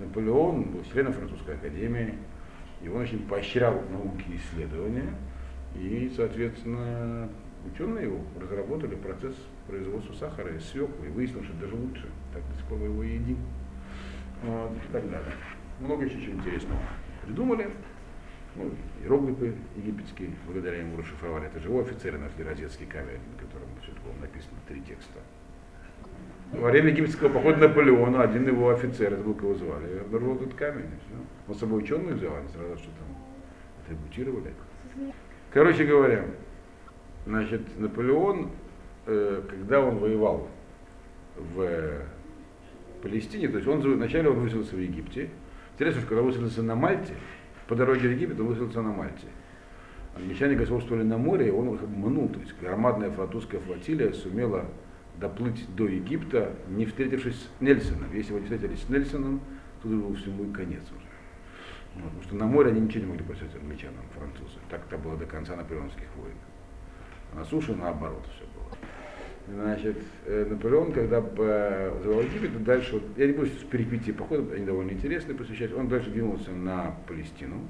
[0.00, 2.14] Наполеон был членом французской академии,
[2.82, 5.14] и он очень поощрял науки и исследования,
[5.74, 7.28] и, соответственно,
[7.70, 9.36] ученые его разработали процесс
[9.66, 13.02] производства сахара из свеклы, и выяснилось, что даже лучше, так до сих пор мы его
[13.02, 13.38] едим.
[14.42, 15.32] Вот, и так далее.
[15.80, 16.80] Много еще чего интересного
[17.24, 17.70] придумали.
[18.56, 21.46] Ну, иероглифы египетские, благодаря ему расшифровали.
[21.46, 25.20] Это же его офицеры нашли розетский камень, на котором все было написано три текста.
[26.52, 30.86] Во время египетского похода Наполеона один его офицер, это был кого звали, обнаружил этот камень.
[31.06, 31.14] Все.
[31.48, 33.16] Он с собой ученых взял, они сразу что там
[33.84, 34.52] атрибутировали.
[35.52, 36.24] Короче говоря,
[37.26, 38.50] значит, Наполеон,
[39.06, 40.48] э, когда он воевал
[41.36, 42.02] в
[43.02, 45.30] Палестине, то есть он вначале он выселился в Египте.
[45.74, 47.14] Интересно, что когда выселился на Мальте,
[47.68, 49.26] по дороге в Египет он высадился на Мальте.
[50.16, 52.28] Англичане господствовали на море, и он их обманул.
[52.28, 54.66] То есть громадная французская флотилия сумела
[55.20, 58.12] доплыть до Египта, не встретившись с Нельсоном.
[58.14, 59.40] Если бы не встретились с Нельсоном,
[59.82, 61.06] то был всему и конец уже.
[61.96, 64.58] Вот, потому что на море они ничего не могли поставить англичанам, французы.
[64.70, 66.36] Так это было до конца наполеонских войн.
[67.32, 68.76] А на суше наоборот все было.
[69.48, 74.54] Значит, э, Наполеон, когда э, завоевал Египет, дальше, вот, я не буду сейчас перипетии похода,
[74.54, 77.66] они довольно интересные посвящать, он дальше двинулся на Палестину.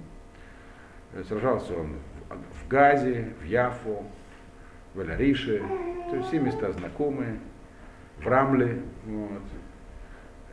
[1.27, 1.97] Сражался он
[2.29, 4.05] в Газе, в Яфу,
[4.95, 5.63] в Алярише,
[6.11, 7.39] то есть все места знакомые,
[8.19, 8.83] в Рамле.
[9.07, 9.43] Вот.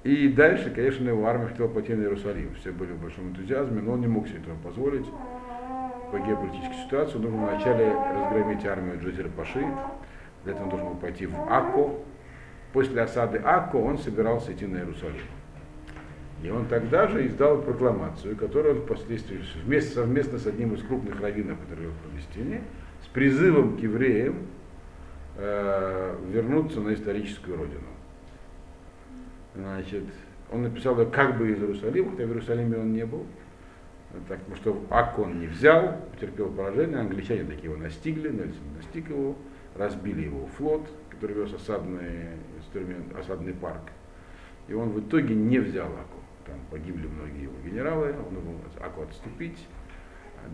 [0.04, 2.54] И дальше, конечно, его армия хотела пойти на Иерусалим.
[2.56, 5.06] Все были в большом энтузиазме, но он не мог себе этого позволить.
[6.12, 9.66] По геополитической ситуации нужно вначале разгромить армию Джозера Паши.
[10.44, 11.96] Для этого он должен был пойти в Акко.
[12.72, 15.26] После осады Акко он собирался идти на Иерусалим.
[16.44, 21.20] И он тогда же издал прокламацию, которую он впоследствии вместе, совместно с одним из крупных
[21.20, 22.62] раввинов, который жил в Палестине,
[23.04, 24.36] с призывом к евреям
[25.38, 27.88] вернуться на историческую родину.
[29.56, 30.04] Значит,
[30.52, 33.26] он написал как бы из Иерусалима, хотя в Иерусалиме он не был.
[34.30, 39.10] Так, потому что Ак он не взял, потерпел поражение, англичане такие его настигли, Нельсон настиг
[39.10, 39.36] его,
[39.76, 43.92] разбили его флот, который вез осадный инструмент, осадный парк.
[44.68, 46.22] И он в итоге не взял Аку.
[46.46, 49.68] Там погибли многие его генералы, он думал Аку отступить.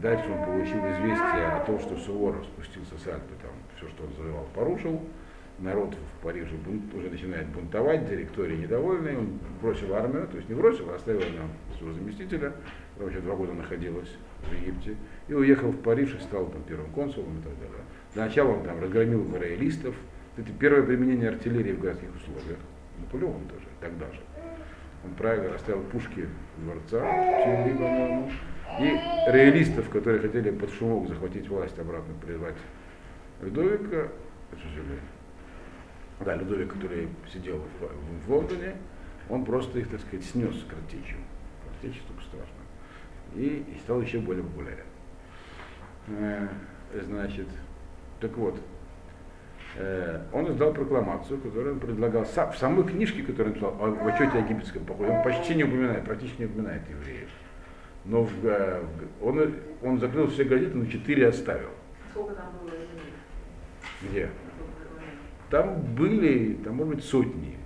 [0.01, 4.13] Дальше он получил известие о том, что Суворов спустился с Альпы, там все, что он
[4.15, 5.01] завоевал, порушил.
[5.59, 10.55] Народ в Париже бунт, уже начинает бунтовать, директория недовольны, он бросил армию, то есть не
[10.55, 12.53] бросил, а оставил нам своего заместителя,
[12.97, 14.09] вообще два года находилась
[14.41, 14.95] в Египте,
[15.27, 17.83] и уехал в Париж и стал там первым консулом и так далее.
[18.13, 19.95] Сначала он там разгромил роялистов,
[20.37, 22.59] это первое применение артиллерии в городских условиях,
[22.99, 24.21] Наполеон тоже, тогда же.
[25.05, 28.31] Он правильно оставил пушки дворца, по-моему,
[28.79, 32.55] и реалистов, которые хотели под шумок захватить власть, обратно призвать
[33.41, 34.07] Людовика,
[36.19, 38.75] да, Людовик, который сидел в, в, Лондоне,
[39.29, 41.17] он просто их, так сказать, снес картечью.
[41.65, 42.55] Картечь только страшно.
[43.35, 44.85] И, и стал еще более популярен.
[46.07, 46.47] Э,
[47.03, 47.47] значит,
[48.19, 48.59] так вот,
[49.75, 54.07] э, он издал прокламацию, которую он предлагал сам, в самой книжке, которую он написал, в
[54.07, 57.29] отчете о египетском походе, он почти не упоминает, практически не упоминает евреев
[58.05, 58.83] но в, э,
[59.21, 61.69] он, он закрыл все газеты, но четыре оставил.
[62.11, 62.71] Сколько там было?
[64.01, 64.29] Где?
[65.49, 67.57] Там были, там, может быть, сотни.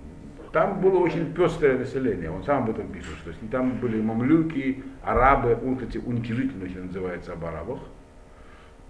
[0.52, 5.58] Там было очень пестрое население, он сам об этом пишет, что там были мамлюки, арабы,
[5.64, 7.80] он, кстати, уничижительно называется об арабах.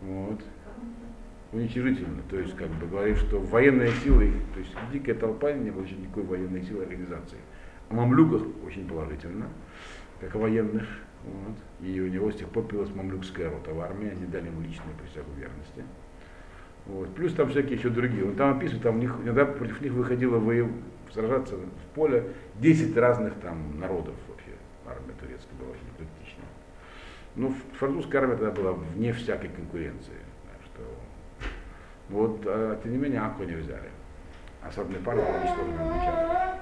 [0.01, 0.39] Вот.
[1.51, 5.83] Уничижительно, то есть, как бы говорит, что военные силы, то есть дикая толпа не было
[5.83, 7.37] никакой военной силы организации.
[7.89, 9.47] О мамлюках очень положительно,
[10.19, 10.85] как о военных
[11.23, 11.87] вот.
[11.87, 14.95] И у него с тех пор появилась мамлюкская рота в армии, они дали ему личную
[14.95, 15.83] присягу верности.
[16.85, 17.13] Вот.
[17.15, 18.25] Плюс там всякие еще другие.
[18.25, 20.69] Он там описывает, там них, иногда против них выходило воев,
[21.13, 24.51] сражаться в поле 10 разных там народов вообще.
[24.85, 26.47] Армия турецкая была очень экзотичная.
[27.35, 30.13] Ну, французская армия тогда была вне всякой конкуренции.
[30.65, 30.81] Что,
[32.09, 33.89] вот, а, тем не менее, Аку не взяли.
[34.63, 36.57] Осадный парк был уничтожен англичанами.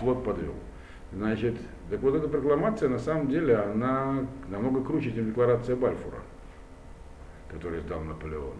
[0.00, 0.54] Флот подвел.
[1.12, 1.54] Значит,
[1.90, 6.18] так вот эта прокламация, на самом деле, она намного круче, чем декларация Бальфура,
[7.48, 8.56] которую издал Наполеон.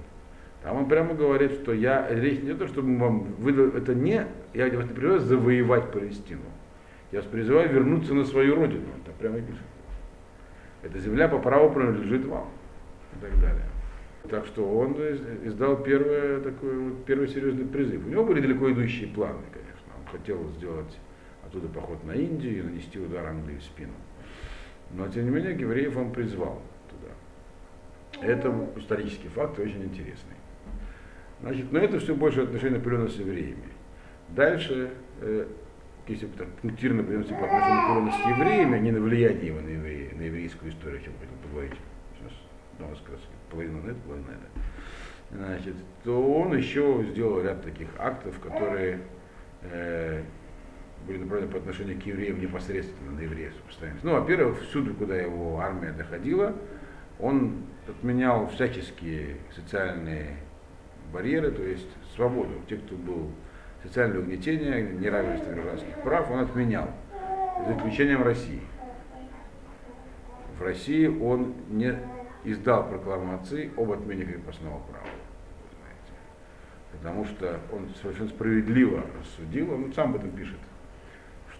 [0.62, 4.26] Там он прямо говорит, что я, речь не о том, чтобы вам выдал, это не,
[4.54, 6.42] я вас не призываю завоевать Палестину.
[7.12, 8.87] Я вас призываю вернуться на свою родину.
[9.04, 9.62] Это прямо пишет.
[10.82, 12.48] Эта земля по праву принадлежит вам.
[13.16, 13.66] И так далее.
[14.28, 14.96] Так что он
[15.44, 18.04] издал первый, такой, вот, первый серьезный призыв.
[18.04, 19.92] У него были далеко идущие планы, конечно.
[20.00, 20.98] Он хотел сделать
[21.46, 23.92] оттуда поход на Индию и нанести удар Англии в спину.
[24.92, 28.26] Но тем не менее евреев он призвал туда.
[28.26, 30.37] Это исторический факт очень интересный.
[31.40, 33.68] Значит, но это все больше отношение Наполеона с евреями.
[34.28, 35.46] Дальше, э,
[36.09, 39.68] если так пунктирно придемся по отношению Наполеона с евреями, а не на влияние его на,
[39.68, 41.78] евреи, на еврейскую историю, о чем хотел поговорить.
[42.18, 42.32] Сейчас,
[42.78, 44.66] ну, сказать, половина на это, половина на это.
[45.30, 49.00] Значит, то он еще сделал ряд таких актов, которые
[49.62, 50.22] э,
[51.07, 53.99] были направлены по отношению к евреям непосредственно на евреев постоянно.
[54.03, 56.55] Ну, во-первых, всюду, куда его армия доходила,
[57.19, 60.37] он отменял всяческие социальные
[61.12, 62.51] барьеры, то есть свободу.
[62.69, 63.31] Те, кто был
[63.83, 66.90] социальное угнетение, неравенство гражданских прав, он отменял,
[67.66, 68.61] за исключением России.
[70.59, 71.97] В России он не
[72.45, 75.07] издал прокламации об отмене крепостного права.
[76.92, 80.59] Потому что он совершенно справедливо рассудил, он сам об этом пишет,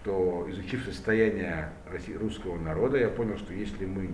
[0.07, 1.71] что изучив состояние
[2.21, 4.11] русского народа, я понял, что если мы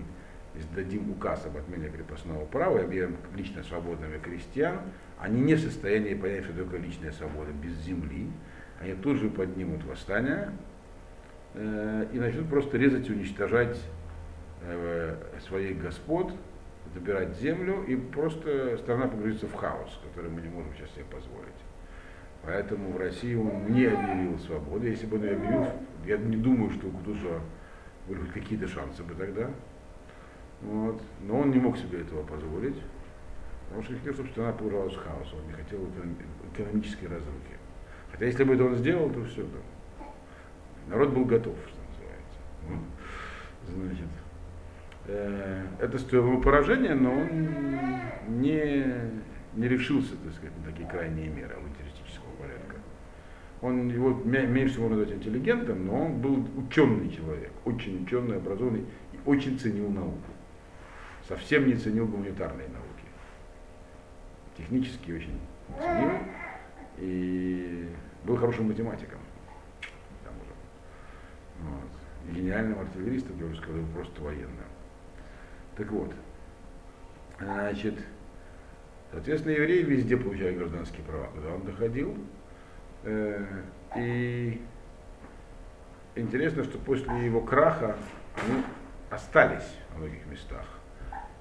[0.55, 4.79] издадим указ об отмене крепостного права и объявим лично свободными крестьян,
[5.19, 8.27] они не в состоянии понять, что такое личная свобода без земли.
[8.81, 10.49] Они тут же поднимут восстание
[11.53, 13.79] э, и начнут просто резать и уничтожать
[14.63, 15.15] э,
[15.47, 16.33] своих господ,
[16.95, 21.53] забирать землю, и просто страна погрузится в хаос, который мы не можем сейчас себе позволить.
[22.45, 24.85] Поэтому в России он не объявил свободу.
[24.85, 25.67] Если бы он ее объявил,
[26.05, 27.41] я не думаю, что у Кутузова
[28.07, 29.49] были хоть какие-то шансы бы тогда.
[30.61, 31.01] Вот.
[31.21, 32.75] Но он не мог себе этого позволить,
[33.67, 35.79] потому что хотел, чтобы страна погружалась в хаос, он не хотел
[36.53, 37.57] экономической разрухи.
[38.11, 40.05] Хотя если бы это он сделал, то все, да.
[40.89, 42.89] народ был готов, что называется.
[43.67, 44.09] Значит,
[45.07, 48.85] э, это стоило ему поражения, но он не,
[49.55, 51.55] не решился, так сказать, на такие крайние меры.
[53.63, 59.19] Он его меньше всего назвать интеллигентом, но он был ученый человек, очень ученый, образованный и
[59.25, 60.19] очень ценил науку
[61.27, 63.05] совсем не ценил гуманитарные науки.
[64.57, 65.39] Технически очень
[65.79, 66.11] ценил
[66.97, 67.89] и
[68.23, 69.19] был хорошим математиком.
[70.23, 71.69] Там уже.
[71.69, 72.35] Вот.
[72.35, 74.49] гениальным артиллеристом, я уже сказал, просто военным.
[75.75, 76.13] Так вот,
[77.39, 77.95] значит,
[79.11, 82.15] соответственно, евреи везде получали гражданские права, куда он доходил.
[83.03, 83.43] Э,
[83.95, 84.61] и
[86.15, 87.95] интересно, что после его краха
[88.35, 88.63] они
[89.09, 90.65] остались в многих местах.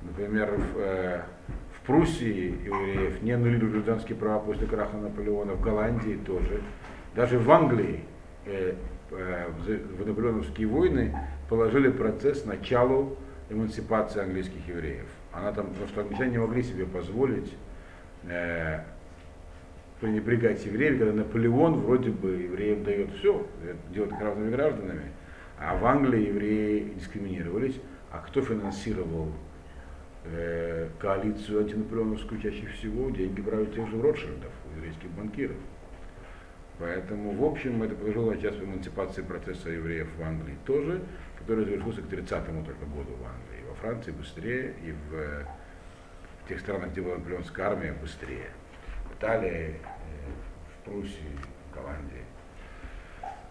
[0.02, 1.22] Например, в, э,
[1.74, 6.60] в Пруссии евреев не аннулировали гражданские права после краха Наполеона, в Голландии тоже.
[7.14, 8.04] Даже в Англии
[8.44, 8.74] э,
[9.10, 9.48] э,
[9.98, 11.16] в наполеоновские войны
[11.48, 13.16] положили процесс началу
[13.50, 15.06] эмансипации английских евреев.
[15.32, 17.52] Она там, потому что англичане не могли себе позволить
[18.24, 18.80] э,
[20.02, 23.46] пренебрегать евреями, когда Наполеон вроде бы евреям дает все,
[23.94, 25.12] делает их равными гражданами,
[25.58, 27.80] а в Англии евреи дискриминировались.
[28.10, 29.32] А кто финансировал
[30.24, 35.56] э, коалицию антинаполеоновскую чаще всего деньги брали тех же Ротшильдов, еврейских банкиров.
[36.78, 41.00] Поэтому, в общем, это положило начало эмансипации процесса евреев в Англии тоже,
[41.38, 43.64] который завершился к 30-му только году в Англии.
[43.68, 45.46] Во Франции быстрее и в,
[46.44, 48.50] в тех странах, где была наполеонская армия, быстрее.
[49.14, 49.24] В
[50.84, 51.38] Пруссии,
[51.74, 52.24] Голландии.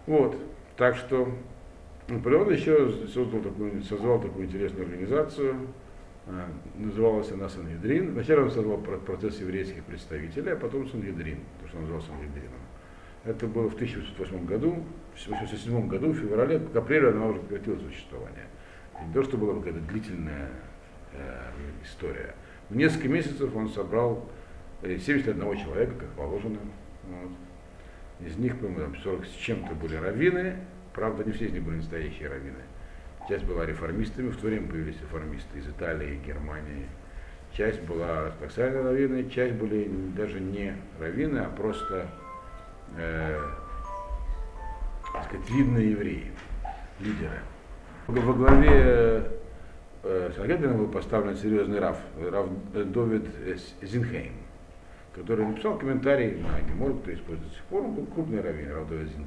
[0.06, 0.36] Вот.
[0.76, 1.28] Так что
[2.08, 5.56] Наполеон еще создал такую, создал такую интересную организацию,
[6.26, 8.12] а, называлась она Сангедрин.
[8.12, 12.60] Вначале он создал процесс еврейских представителей, а потом Сангедрин, то, что он назывался Сангедрином.
[13.24, 17.78] Это было в 1808 году, в 1807 году, в феврале, к апрелю она уже прекратила
[17.78, 18.46] существование.
[19.00, 20.50] И не то, что была какая-то длительная
[21.12, 21.50] э,
[21.84, 22.34] история.
[22.68, 24.28] В несколько месяцев он собрал
[24.82, 26.58] 71 э, человека, как положено.
[27.20, 28.26] Вот.
[28.26, 30.56] Из них, по-моему, 40 с чем-то были раввины,
[30.94, 32.62] правда, не все из них были настоящие раввины.
[33.28, 36.86] Часть была реформистами, в то время появились реформисты из Италии Германии.
[37.52, 42.08] Часть была ортодоксальной раввины, часть были даже не раввины, а просто
[42.96, 43.38] э,
[45.12, 46.32] так сказать, видные евреи,
[47.00, 47.40] лидеры.
[48.06, 49.30] Во главе
[50.02, 53.24] э, Сангедрина был поставлен серьезный Раф, Раф Довид
[53.82, 54.32] Зинхейм,
[55.14, 57.84] который написал комментарий на Гемор, который используется до сих пор.
[57.84, 59.26] Он был крупный раввин, Зинхейм.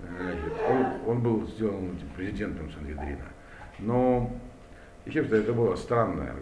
[0.00, 3.24] Значит, он, он был сделан президентом Сангедрина.
[3.78, 4.30] Но
[5.06, 6.34] еще это было странное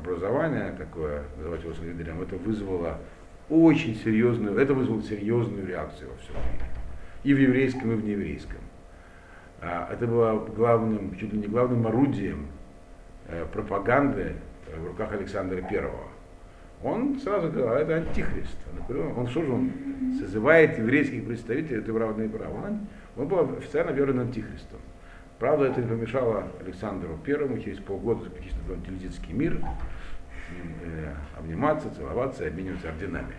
[0.00, 2.98] образование такое, называть его Сангедрином, это вызвало
[3.48, 6.66] очень серьезную, это вызвало серьезную реакцию во всем мире.
[7.24, 8.60] И в еврейском, и в нееврейском.
[9.60, 12.46] А, это было главным, чуть ли не главным орудием
[13.28, 14.36] э, пропаганды
[14.74, 16.09] в руках Александра Первого.
[16.82, 18.56] Он сразу говорил, а это антихрист.
[19.16, 19.72] Он что же он
[20.18, 22.66] созывает еврейских представителей, это равные права.
[22.66, 22.80] Он
[23.16, 24.80] он был официально объявлен антихристом.
[25.38, 29.62] Правда, это не помешало Александру Первому через полгода заключить антилитический мир,
[30.82, 33.34] э, обниматься, целоваться и обмениваться орденами.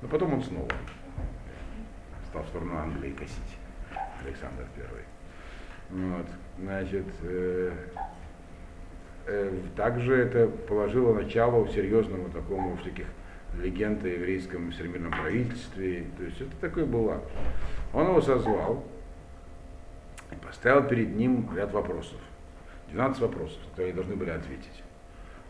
[0.00, 0.68] Но потом он снова
[2.28, 3.58] стал в сторону Англии косить.
[4.24, 5.02] Александр Первый.
[5.90, 6.26] Вот.
[6.58, 7.98] Значит, э, э,
[9.76, 13.06] также это положило начало серьезному такому всяких
[13.60, 16.06] легенд о еврейском всемирном правительстве.
[16.18, 17.30] То есть это такой был акт.
[17.92, 18.84] Он его созвал,
[20.30, 22.18] и поставил перед ним ряд вопросов.
[22.90, 24.82] 12 вопросов, которые должны были ответить.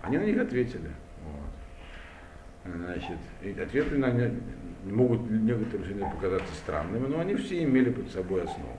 [0.02, 0.90] Они на них ответили.
[1.24, 2.74] Вот.
[2.76, 4.32] Значит, и ответы на них
[4.84, 8.78] могут некоторые сегодня показаться странными, но они все имели под собой основу.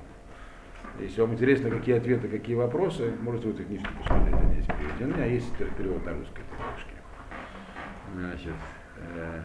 [1.00, 4.36] Если вам интересно, какие ответы, какие вопросы, можете в этой книжке посмотреть,
[4.66, 6.95] здесь переведены, а есть перевод на русской книжке.
[8.13, 8.53] Значит,
[8.97, 9.41] э,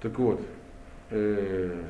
[0.00, 0.40] так вот,
[1.10, 1.82] э,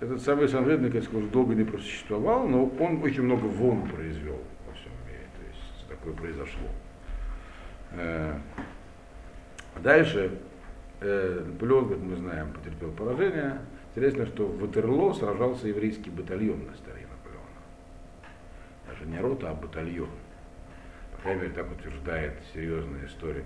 [0.00, 4.74] этот самый Санхедрин, конечно, уже долго не просуществовал, но он очень много волн произвел во
[4.74, 5.26] всем мире.
[5.38, 6.68] То есть такое произошло.
[7.92, 8.38] Э,
[9.82, 10.38] дальше
[11.00, 13.58] э, Наполеон, как мы знаем, потерпел поражение.
[13.94, 16.93] Интересно, что в Ватерло сражался еврейский батальон на.
[18.94, 20.08] Даже не рота, а батальон.
[21.16, 23.44] По крайней мере, так утверждает серьезный историк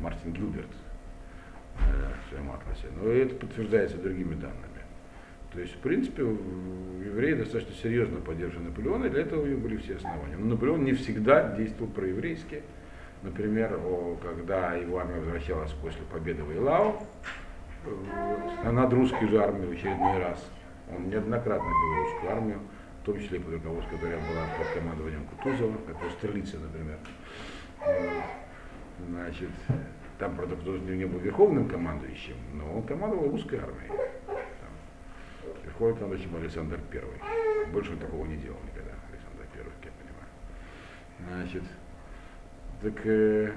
[0.00, 0.68] Мартин Гилберт
[1.76, 2.88] в своем атласе.
[2.96, 4.68] Но это подтверждается другими данными.
[5.52, 9.76] То есть, в принципе, евреи достаточно серьезно поддерживали Наполеона, и для этого у них были
[9.76, 10.36] все основания.
[10.36, 12.62] Но Наполеон не всегда действовал проеврейски.
[13.22, 13.78] Например,
[14.22, 17.06] когда его армия возвращалась после победы в Илау,
[17.84, 20.44] э, над русской же армией в очередной раз,
[20.90, 22.58] он неоднократно бил русскую армию,
[23.02, 26.98] в том числе под руководством, которая была под командованием Кутузова, как в Австралице, например.
[29.08, 29.50] Значит,
[30.20, 33.90] там, правда, Кутузов не был верховным командующим, но он командовал русской армией.
[35.64, 37.16] Верховный командующий Александр Первый.
[37.72, 39.90] Больше он такого не делал никогда, Александр Первый, как я
[41.18, 41.42] понимаю.
[41.42, 41.62] Значит,
[42.82, 43.52] так э,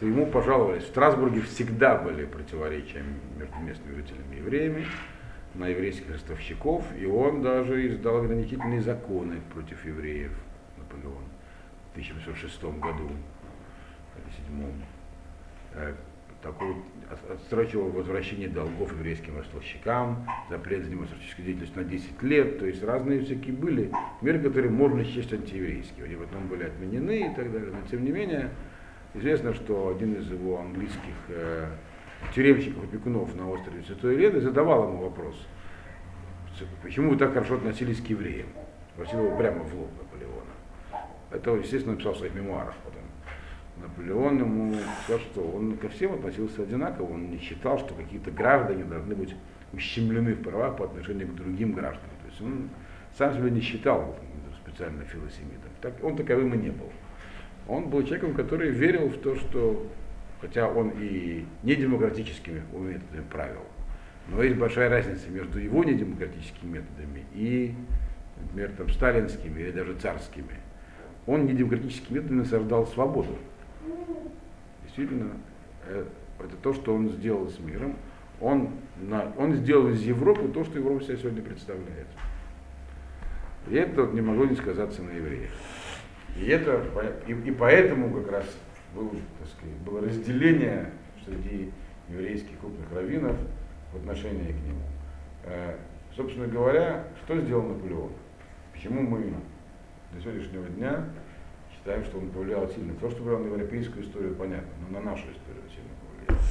[0.00, 0.82] ему пожаловались.
[0.82, 3.04] В Страсбурге всегда были противоречия
[3.38, 4.86] между местными жителями и евреями
[5.54, 10.32] на еврейских ростовщиков, и он даже издал ограничительные законы против евреев,
[10.78, 11.24] Наполеон,
[11.88, 13.10] в 1806 году,
[14.16, 14.22] или
[15.74, 15.94] 2007
[16.42, 16.74] такой
[17.32, 23.22] отстрочивал возвращение долгов еврейским ростовщикам, запрет заниматься артистической деятельностью на 10 лет, то есть разные
[23.22, 23.92] всякие были
[24.22, 28.10] меры, которые можно счесть антиеврейскими, они потом были отменены и так далее, но тем не
[28.10, 28.50] менее
[29.14, 31.66] известно, что один из его английских э,
[32.34, 35.34] тюремщиков опекунов на острове Святой Елены задавал ему вопрос,
[36.82, 38.48] почему вы так хорошо относились к евреям,
[38.94, 41.04] спросил его прямо в лоб Наполеона.
[41.30, 43.02] Это, естественно, написал в своих мемуарах потом.
[43.80, 48.84] Наполеон ему сказал, что он ко всем относился одинаково, он не считал, что какие-то граждане
[48.84, 49.34] должны быть
[49.72, 52.10] ущемлены в правах по отношению к другим гражданам.
[52.22, 52.68] То есть он
[53.16, 54.16] сам себя не считал
[54.62, 55.70] специально филосемитом.
[55.80, 56.90] Так, он таковым и не был.
[57.68, 59.86] Он был человеком, который верил в то, что,
[60.40, 63.62] хотя он и не демократическими методами правил,
[64.28, 67.74] но есть большая разница между его недемократическими методами и,
[68.40, 70.56] например, там, сталинскими или даже царскими.
[71.26, 73.36] Он недемократическими методами создал свободу.
[74.84, 75.32] Действительно,
[75.86, 76.04] э,
[76.38, 77.96] это то, что он сделал с миром.
[78.40, 78.70] Он,
[79.00, 82.06] на, он сделал из Европы то, что Европа себя сегодня представляет.
[83.68, 85.50] И это не могло не сказаться на евреях.
[86.36, 86.84] И, это,
[87.26, 88.46] и, и поэтому как раз
[88.94, 90.90] был, так сказать, было разделение
[91.24, 91.70] среди
[92.08, 93.36] еврейских крупных раввинов
[93.92, 94.82] в отношении к нему.
[95.44, 95.76] Э,
[96.14, 98.10] собственно говоря, что сделал Наполеон?
[98.72, 99.34] Почему мы
[100.12, 101.04] до сегодняшнего дня
[101.72, 102.94] считаем, что он повлиял сильно.
[102.94, 106.42] То, что повлиял на европейскую историю, понятно, но на нашу историю сильно повлиял.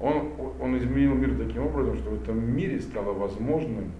[0.00, 3.92] Он, он изменил мир таким образом, что в этом мире стало возможным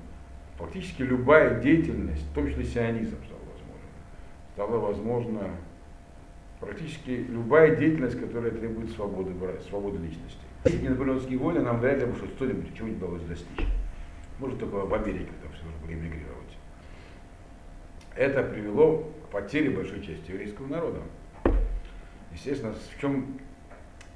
[0.57, 3.91] практически любая деятельность, в том числе сионизм стал возможным.
[4.55, 5.51] Стало возможно
[6.61, 9.33] практически любая деятельность, которая требует свободы,
[9.69, 10.39] свободы личности.
[10.83, 13.67] Не наполеонские войны, нам вряд ли бы что-нибудь, чего-нибудь удалось достичь.
[14.39, 16.59] Может только в Америке там все нужно было эмигрировать.
[18.15, 21.01] Это привело потери большой части еврейского народа.
[22.33, 23.39] Естественно, в чем,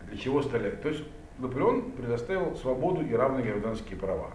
[0.08, 0.70] для чего стали...
[0.70, 1.04] То есть
[1.38, 4.30] Наполеон предоставил свободу и равные гражданские права.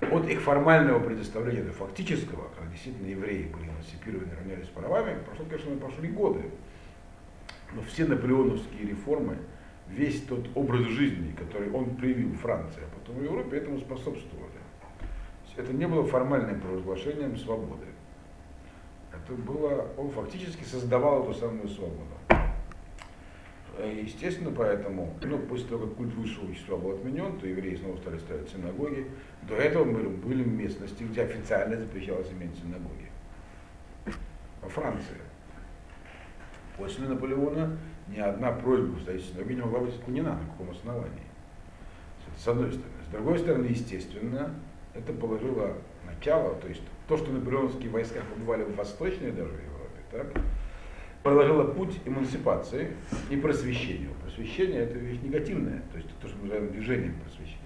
[0.00, 5.76] От их формального предоставления до фактического, когда действительно евреи были эмансипированы, равнялись правами, прошло, конечно,
[5.76, 6.42] прошли годы.
[7.74, 9.36] Но все наполеоновские реформы,
[9.88, 14.50] весь тот образ жизни, который он привил в Франции, а потом в Европе, этому способствовали.
[15.56, 17.86] Это не было формальным провозглашением свободы
[19.24, 22.02] это было, он фактически создавал эту самую свободу.
[23.78, 28.18] Естественно, поэтому, ну, после того, как культ высшего естества был отменен, то евреи снова стали
[28.18, 29.06] ставить синагоги.
[29.42, 33.10] До этого были, были местности, где официально запрещалось иметь синагоги.
[34.62, 35.16] Во Франции.
[36.76, 41.22] После Наполеона ни одна просьба устроить синагоги не могла быть отменена, на каком основании.
[42.36, 42.90] С одной стороны.
[43.06, 44.54] С другой стороны, естественно,
[44.92, 50.26] это положило начало, то есть то, что наполеоновские войска побывали в Восточной даже Европе, так,
[51.22, 52.92] проложило путь эмансипации
[53.30, 54.10] и просвещению.
[54.22, 57.60] Просвещение это вещь негативная, то есть то, что мы называем движением просвещения.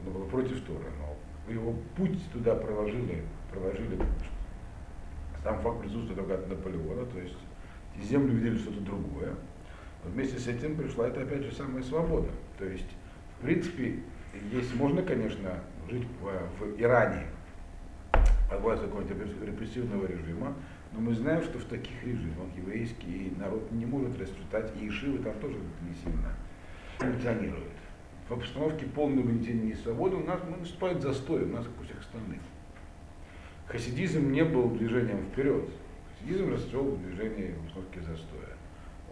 [0.00, 3.98] Оно было против Тора, но его путь туда проложили, проложили
[5.42, 7.36] сам факт присутствия только от Наполеона, то есть
[8.02, 9.34] землю видели что-то другое.
[10.04, 12.28] Но вместе с этим пришла это опять же самая свобода.
[12.58, 12.88] То есть,
[13.38, 14.00] в принципе,
[14.52, 17.26] есть, можно, конечно, жить в, в Иране,
[18.50, 20.54] от власти какого-нибудь репрессивного режима,
[20.92, 25.34] но мы знаем, что в таких режимах еврейский народ не может расцветать, и Ишивы там
[25.40, 26.32] тоже не сильно
[26.98, 27.72] функционируют.
[28.28, 31.84] В обстановке полного угнетения и свободы у нас мы наступает застой, у нас, как у
[31.84, 32.40] всех остальных.
[33.66, 35.68] Хасидизм не был движением вперед.
[36.24, 38.56] В движении в установке застоя.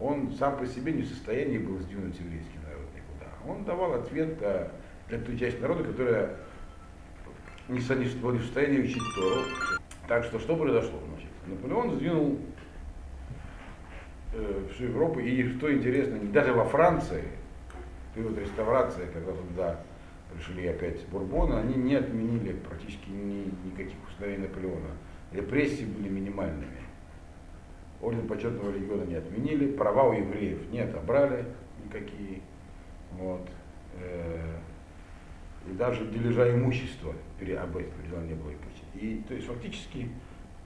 [0.00, 3.52] Он сам по себе не в состоянии был сдвинуть еврейский народ никуда.
[3.52, 6.36] Он давал ответ для той части народа, которая
[7.68, 7.80] не,
[8.20, 9.42] была не в состоянии учить Тору.
[10.08, 10.98] Так что что произошло?
[11.08, 12.38] Значит, Наполеон сдвинул
[14.32, 17.24] э, всю Европу, и что интересно, даже во Франции,
[18.14, 19.80] период реставрации, когда туда
[20.34, 24.90] пришли опять Бурбоны, они не отменили практически ни, никаких установлений Наполеона.
[25.32, 26.91] Репрессии были минимальными.
[28.02, 31.46] Орден почетного легиона не отменили, права у евреев не отобрали
[31.84, 32.40] никакие.
[33.12, 33.48] Вот.
[33.94, 34.58] Э,
[35.68, 38.52] и даже дележа имущества об этом не было
[38.94, 40.08] И то есть фактически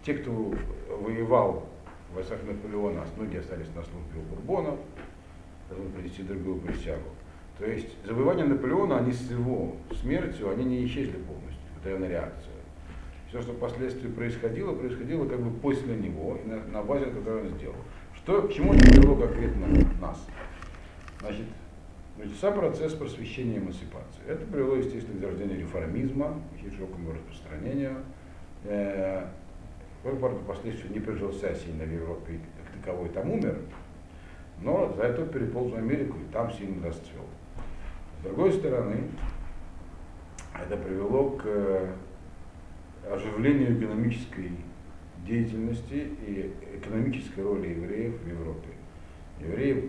[0.02, 0.54] те, кто
[0.88, 1.68] воевал
[2.10, 4.76] в войсках Наполеона, многие остались на службе у Бурбона,
[5.68, 7.10] должны принести другую присягу.
[7.58, 12.55] То есть завоевания Наполеона, они с его смертью, они не исчезли полностью, это на реакцию.
[13.28, 17.76] Все, что впоследствии происходило, происходило как бы после него, на, на базе, которую он сделал.
[18.14, 19.66] Что, к чему это привело конкретно
[20.00, 20.26] нас?
[21.20, 21.46] Значит,
[22.16, 24.22] значит, сам процесс просвещения эмансипации.
[24.28, 27.96] Это привело, естественно, к зарождению реформизма, к широкому распространению.
[28.64, 29.26] Э,
[30.02, 33.58] впоследствии не прижился сильно в Европе, как таковой там умер,
[34.60, 37.24] но за это переполз в Америку и там сильно расцвел.
[38.20, 39.02] С другой стороны,
[40.54, 41.88] это привело к
[43.10, 44.50] оживлению экономической
[45.26, 48.68] деятельности и экономической роли евреев в Европе.
[49.40, 49.84] Евреев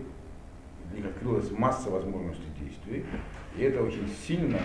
[0.94, 3.04] них открылась масса возможностей действий,
[3.56, 4.58] и это очень сильно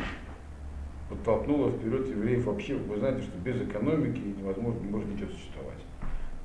[1.10, 2.76] подтолкнуло вперед евреев вообще.
[2.76, 5.80] Вы знаете, что без экономики невозможно, не может ничего существовать.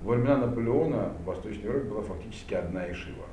[0.03, 3.27] Во времена Наполеона в Восточной Европе была фактически одна Ишива.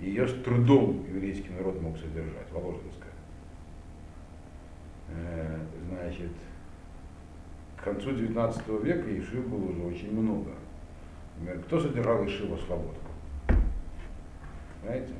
[0.00, 3.09] Ее с трудом еврейский народ мог содержать, Воложенская.
[5.16, 5.58] Э,
[5.88, 6.30] значит,
[7.76, 10.50] к концу 19 века Ишив было уже очень много.
[11.38, 13.10] Например, кто содержал Ишива Слободку?
[14.82, 15.14] Знаете?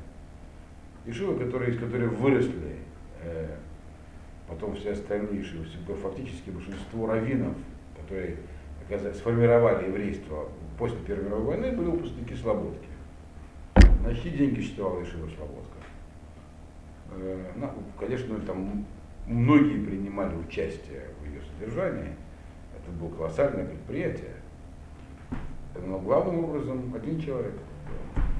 [1.05, 2.77] Ишивы, которые, из которых выросли
[3.23, 3.55] э,
[4.47, 5.65] потом все остальные Ишивы,
[5.95, 7.55] фактически большинство раввинов,
[7.99, 8.37] которые
[9.13, 12.87] сформировали еврейство после Первой мировой войны, были выпускники Слободки.
[14.03, 15.77] На чьи деньги существовала Ишива Слободка?
[17.11, 17.69] Э, ну,
[17.99, 18.85] конечно, там
[19.25, 22.15] многие принимали участие в ее содержании.
[22.75, 24.35] Это было колоссальное предприятие.
[25.85, 27.53] Но главным образом один человек.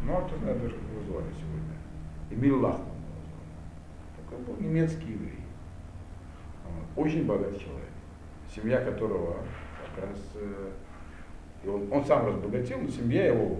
[0.03, 1.75] Ну, а кто знает, как его звали сегодня.
[2.29, 2.87] Эмиль Лахман.
[4.17, 5.39] Такой был немецкий еврей.
[6.95, 7.89] Очень богатый человек.
[8.53, 9.37] Семья которого
[9.95, 10.71] как раз э,
[11.63, 13.59] и он, он сам разбогател, но семья его,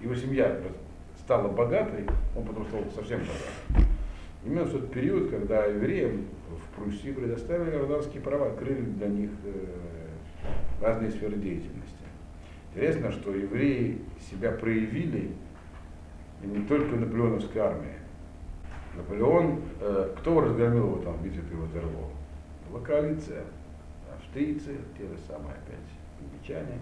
[0.00, 0.58] его семья
[1.18, 3.91] стала богатой, он потом стал совсем богатым.
[4.44, 9.66] Именно в тот период, когда евреям в Пруссии предоставили гражданские права, открыли для них э,
[10.80, 11.94] разные сферы деятельности.
[12.70, 15.30] Интересно, что евреи себя проявили
[16.42, 17.94] не только в наполеоновской армии.
[18.96, 22.10] Наполеон, э, кто разгромил его там в битве при Ватерлоо?
[22.68, 23.44] Была коалиция.
[24.18, 25.78] Австрийцы, те же самые опять
[26.20, 26.78] англичане,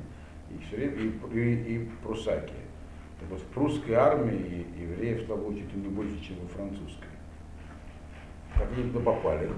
[0.51, 2.55] и все время и, и, прусаки.
[3.21, 7.20] Так вот, в прусской армии евреев стало чуть ли не больше, чем во французской
[8.61, 9.49] как они туда попали.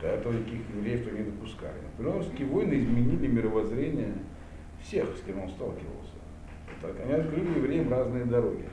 [0.00, 1.80] До этого таких евреев не допускали.
[1.92, 4.12] Наполеоновские войны изменили мировоззрение
[4.82, 6.12] всех, с кем он сталкивался.
[6.82, 8.68] Так, они открыли евреям разные дороги.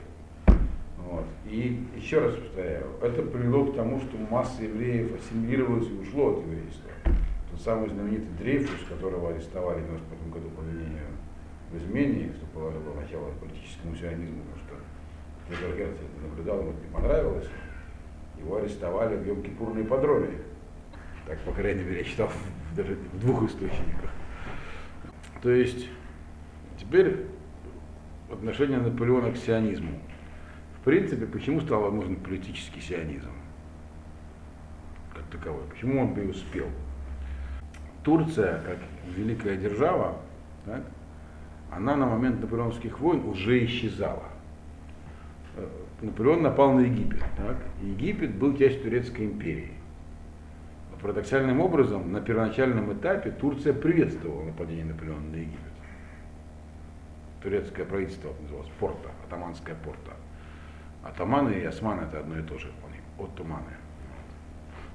[0.98, 1.24] Вот.
[1.46, 6.44] И еще раз повторяю, это привело к тому, что масса евреев ассимилировалась и ушло от
[6.44, 6.90] еврейства.
[7.50, 11.06] Тот самый знаменитый Дрейфус, которого арестовали в 1995 году по обвинению
[11.70, 16.92] в измене, что положило начало политическому сионизму, потому что Федор Герцель наблюдал, ему это не
[16.92, 17.48] понравилось.
[18.42, 20.30] Его арестовали в Йом-Кипурной подроме.
[21.26, 22.30] Так, по крайней мере, я читал
[22.76, 24.10] даже в двух источниках.
[25.42, 25.88] То есть,
[26.78, 27.26] теперь
[28.30, 30.00] отношение Наполеона к сионизму.
[30.80, 33.30] В принципе, почему стал возможен политический сионизм?
[35.14, 35.62] Как таковой.
[35.70, 36.66] Почему он преуспел?
[38.02, 38.78] Турция, как
[39.16, 40.18] великая держава,
[40.64, 40.82] так,
[41.70, 44.24] она на момент наполеоновских войн уже исчезала.
[46.02, 47.22] Наполеон напал на Египет.
[47.36, 47.56] Так?
[47.80, 49.72] Египет был частью Турецкой империи.
[51.00, 55.58] Парадоксальным образом, на первоначальном этапе Турция приветствовала нападение Наполеона на Египет.
[57.42, 60.12] Турецкое правительство называлось Порта, атаманская Порта.
[61.02, 62.70] Атаманы и османы это одно и то же,
[63.18, 63.72] оттуманы.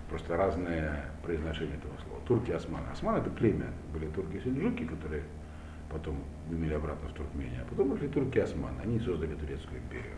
[0.10, 2.22] Просто разное произношение этого слова.
[2.26, 2.86] Турки и османы.
[2.90, 5.24] Османы это племя, были турки и сельджуки, которые
[5.92, 8.80] потом вымели обратно в Туркмению, а потом пришли турки и османы.
[8.82, 10.16] Они создали Турецкую империю.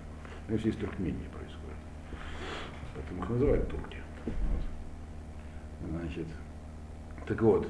[0.49, 1.77] Ну, все из Туркмении происходит.
[2.95, 3.97] Поэтому их называют турки.
[4.25, 5.91] Вот.
[5.91, 6.27] Значит,
[7.27, 7.67] так вот,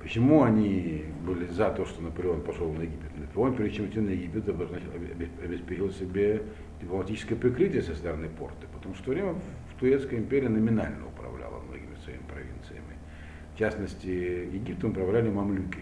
[0.00, 3.10] Почему они были за то, что Наполеон пошел на Египет?
[3.18, 4.48] Наполеон, прежде чем идти на Египет,
[5.42, 6.42] обеспечил себе
[6.80, 12.22] дипломатическое прикрытие со стороны порты, потому что время в Турецкая империя номинально управляла многими своими
[12.28, 12.96] провинциями.
[13.54, 15.80] В частности, Египтом управляли мамлюки.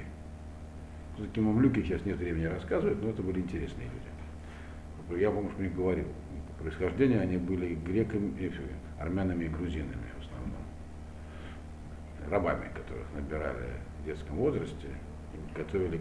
[1.18, 4.05] Такие мамлюки, сейчас нет времени рассказывать, но это были интересные люди.
[5.10, 6.06] Я, помню, что не говорил.
[6.56, 8.50] По происхождению они были греками, э,
[8.98, 10.62] армянами и грузинами в основном.
[12.28, 13.68] Рабами, которых набирали
[14.02, 14.88] в детском возрасте,
[15.32, 16.00] и готовили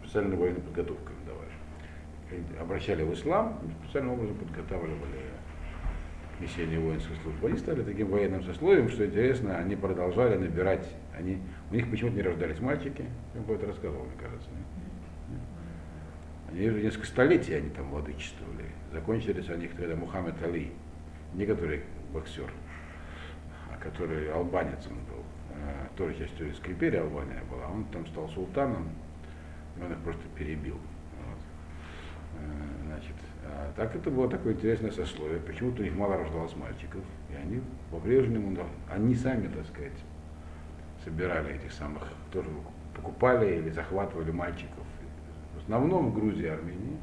[0.00, 2.60] специальную военную подготовку им давали.
[2.60, 5.20] Обращали в ислам, специальным образом подготавливали
[6.40, 7.48] несение воинской службы.
[7.48, 12.22] Они стали таким военным сословием, что интересно, они продолжали набирать, они, у них почему-то не
[12.22, 13.04] рождались мальчики,
[13.34, 14.48] я бы это рассказывал, мне кажется.
[14.50, 14.87] Нет?
[16.48, 18.64] Они уже несколько столетий они там владычествовали.
[18.92, 20.72] Закончились они когда Мухаммед Али,
[21.34, 21.82] не который
[22.12, 22.50] боксер,
[23.70, 25.22] а который албанец он был,
[25.52, 28.88] а, тоже часть Турецкой империи Албания была, он там стал султаном,
[29.76, 30.74] и он их просто перебил.
[30.74, 31.38] Вот.
[32.40, 35.40] Э, значит, а так это было такое интересное сословие.
[35.40, 38.56] Почему-то у них мало рождалось мальчиков, и они по-прежнему,
[38.90, 39.92] они сами, так сказать,
[41.04, 42.48] собирали этих самых, тоже
[42.94, 44.84] покупали или захватывали мальчиков.
[45.68, 46.96] Основном в Грузии и Армении,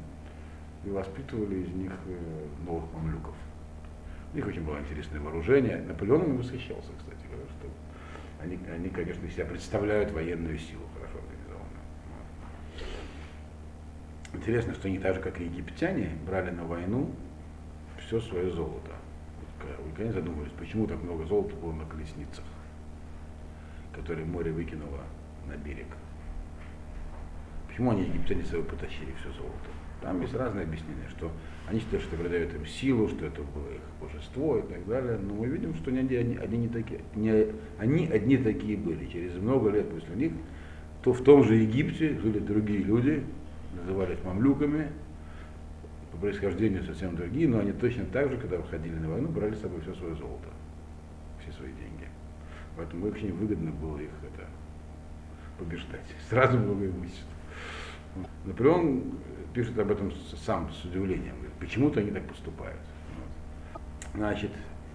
[0.84, 3.36] и воспитывали из них э, новых мамлюков.
[4.32, 5.76] У них очень было интересное вооружение.
[5.86, 7.68] Наполеон им восхищался, кстати говоря, что
[8.42, 11.80] они, они, конечно, себя представляют военную силу хорошо организованную.
[14.32, 17.08] Интересно, что они так же, как и египтяне, брали на войну
[18.04, 18.90] все свое золото.
[19.62, 22.44] Вы когда задумывались, почему так много золота было на колесницах,
[23.92, 25.02] которые море выкинуло
[25.46, 25.86] на берег?
[27.76, 29.68] Почему они египтяне с собой потащили все золото?
[30.00, 31.30] Там есть разные объяснения, что
[31.68, 35.18] они считают, что придает им силу, что это было их божество и так далее.
[35.18, 37.48] Но мы видим, что они, они, они, не такие, не,
[37.78, 39.04] они одни такие были.
[39.04, 40.32] Через много лет после них
[41.02, 43.22] то в том же Египте жили другие люди,
[43.74, 44.88] назывались мамлюками,
[46.12, 49.60] по происхождению совсем другие, но они точно так же, когда выходили на войну, брали с
[49.60, 50.48] собой все свое золото,
[51.42, 52.08] все свои деньги.
[52.74, 54.48] Поэтому очень выгодно было их это
[55.58, 56.06] побеждать.
[56.30, 57.35] Сразу было имущество.
[58.44, 59.02] Наполеон
[59.54, 60.12] пишет об этом
[60.44, 61.34] сам с удивлением.
[61.58, 62.80] Почему-то они так поступают.
[64.14, 64.50] Значит,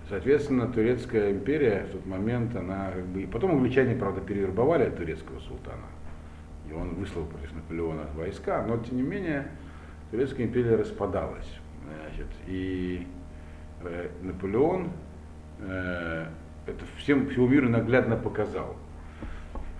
[0.09, 3.27] соответственно, Турецкая империя в тот момент, она как бы...
[3.27, 5.85] Потом англичане, правда, перевербовали турецкого султана.
[6.69, 9.47] И он выслал против Наполеона войска, но тем не менее
[10.11, 11.49] Турецкая империя распадалась.
[11.83, 13.07] Значит, и
[13.83, 14.89] э, Наполеон
[15.59, 16.25] э,
[16.67, 18.75] это всем, всему миру наглядно показал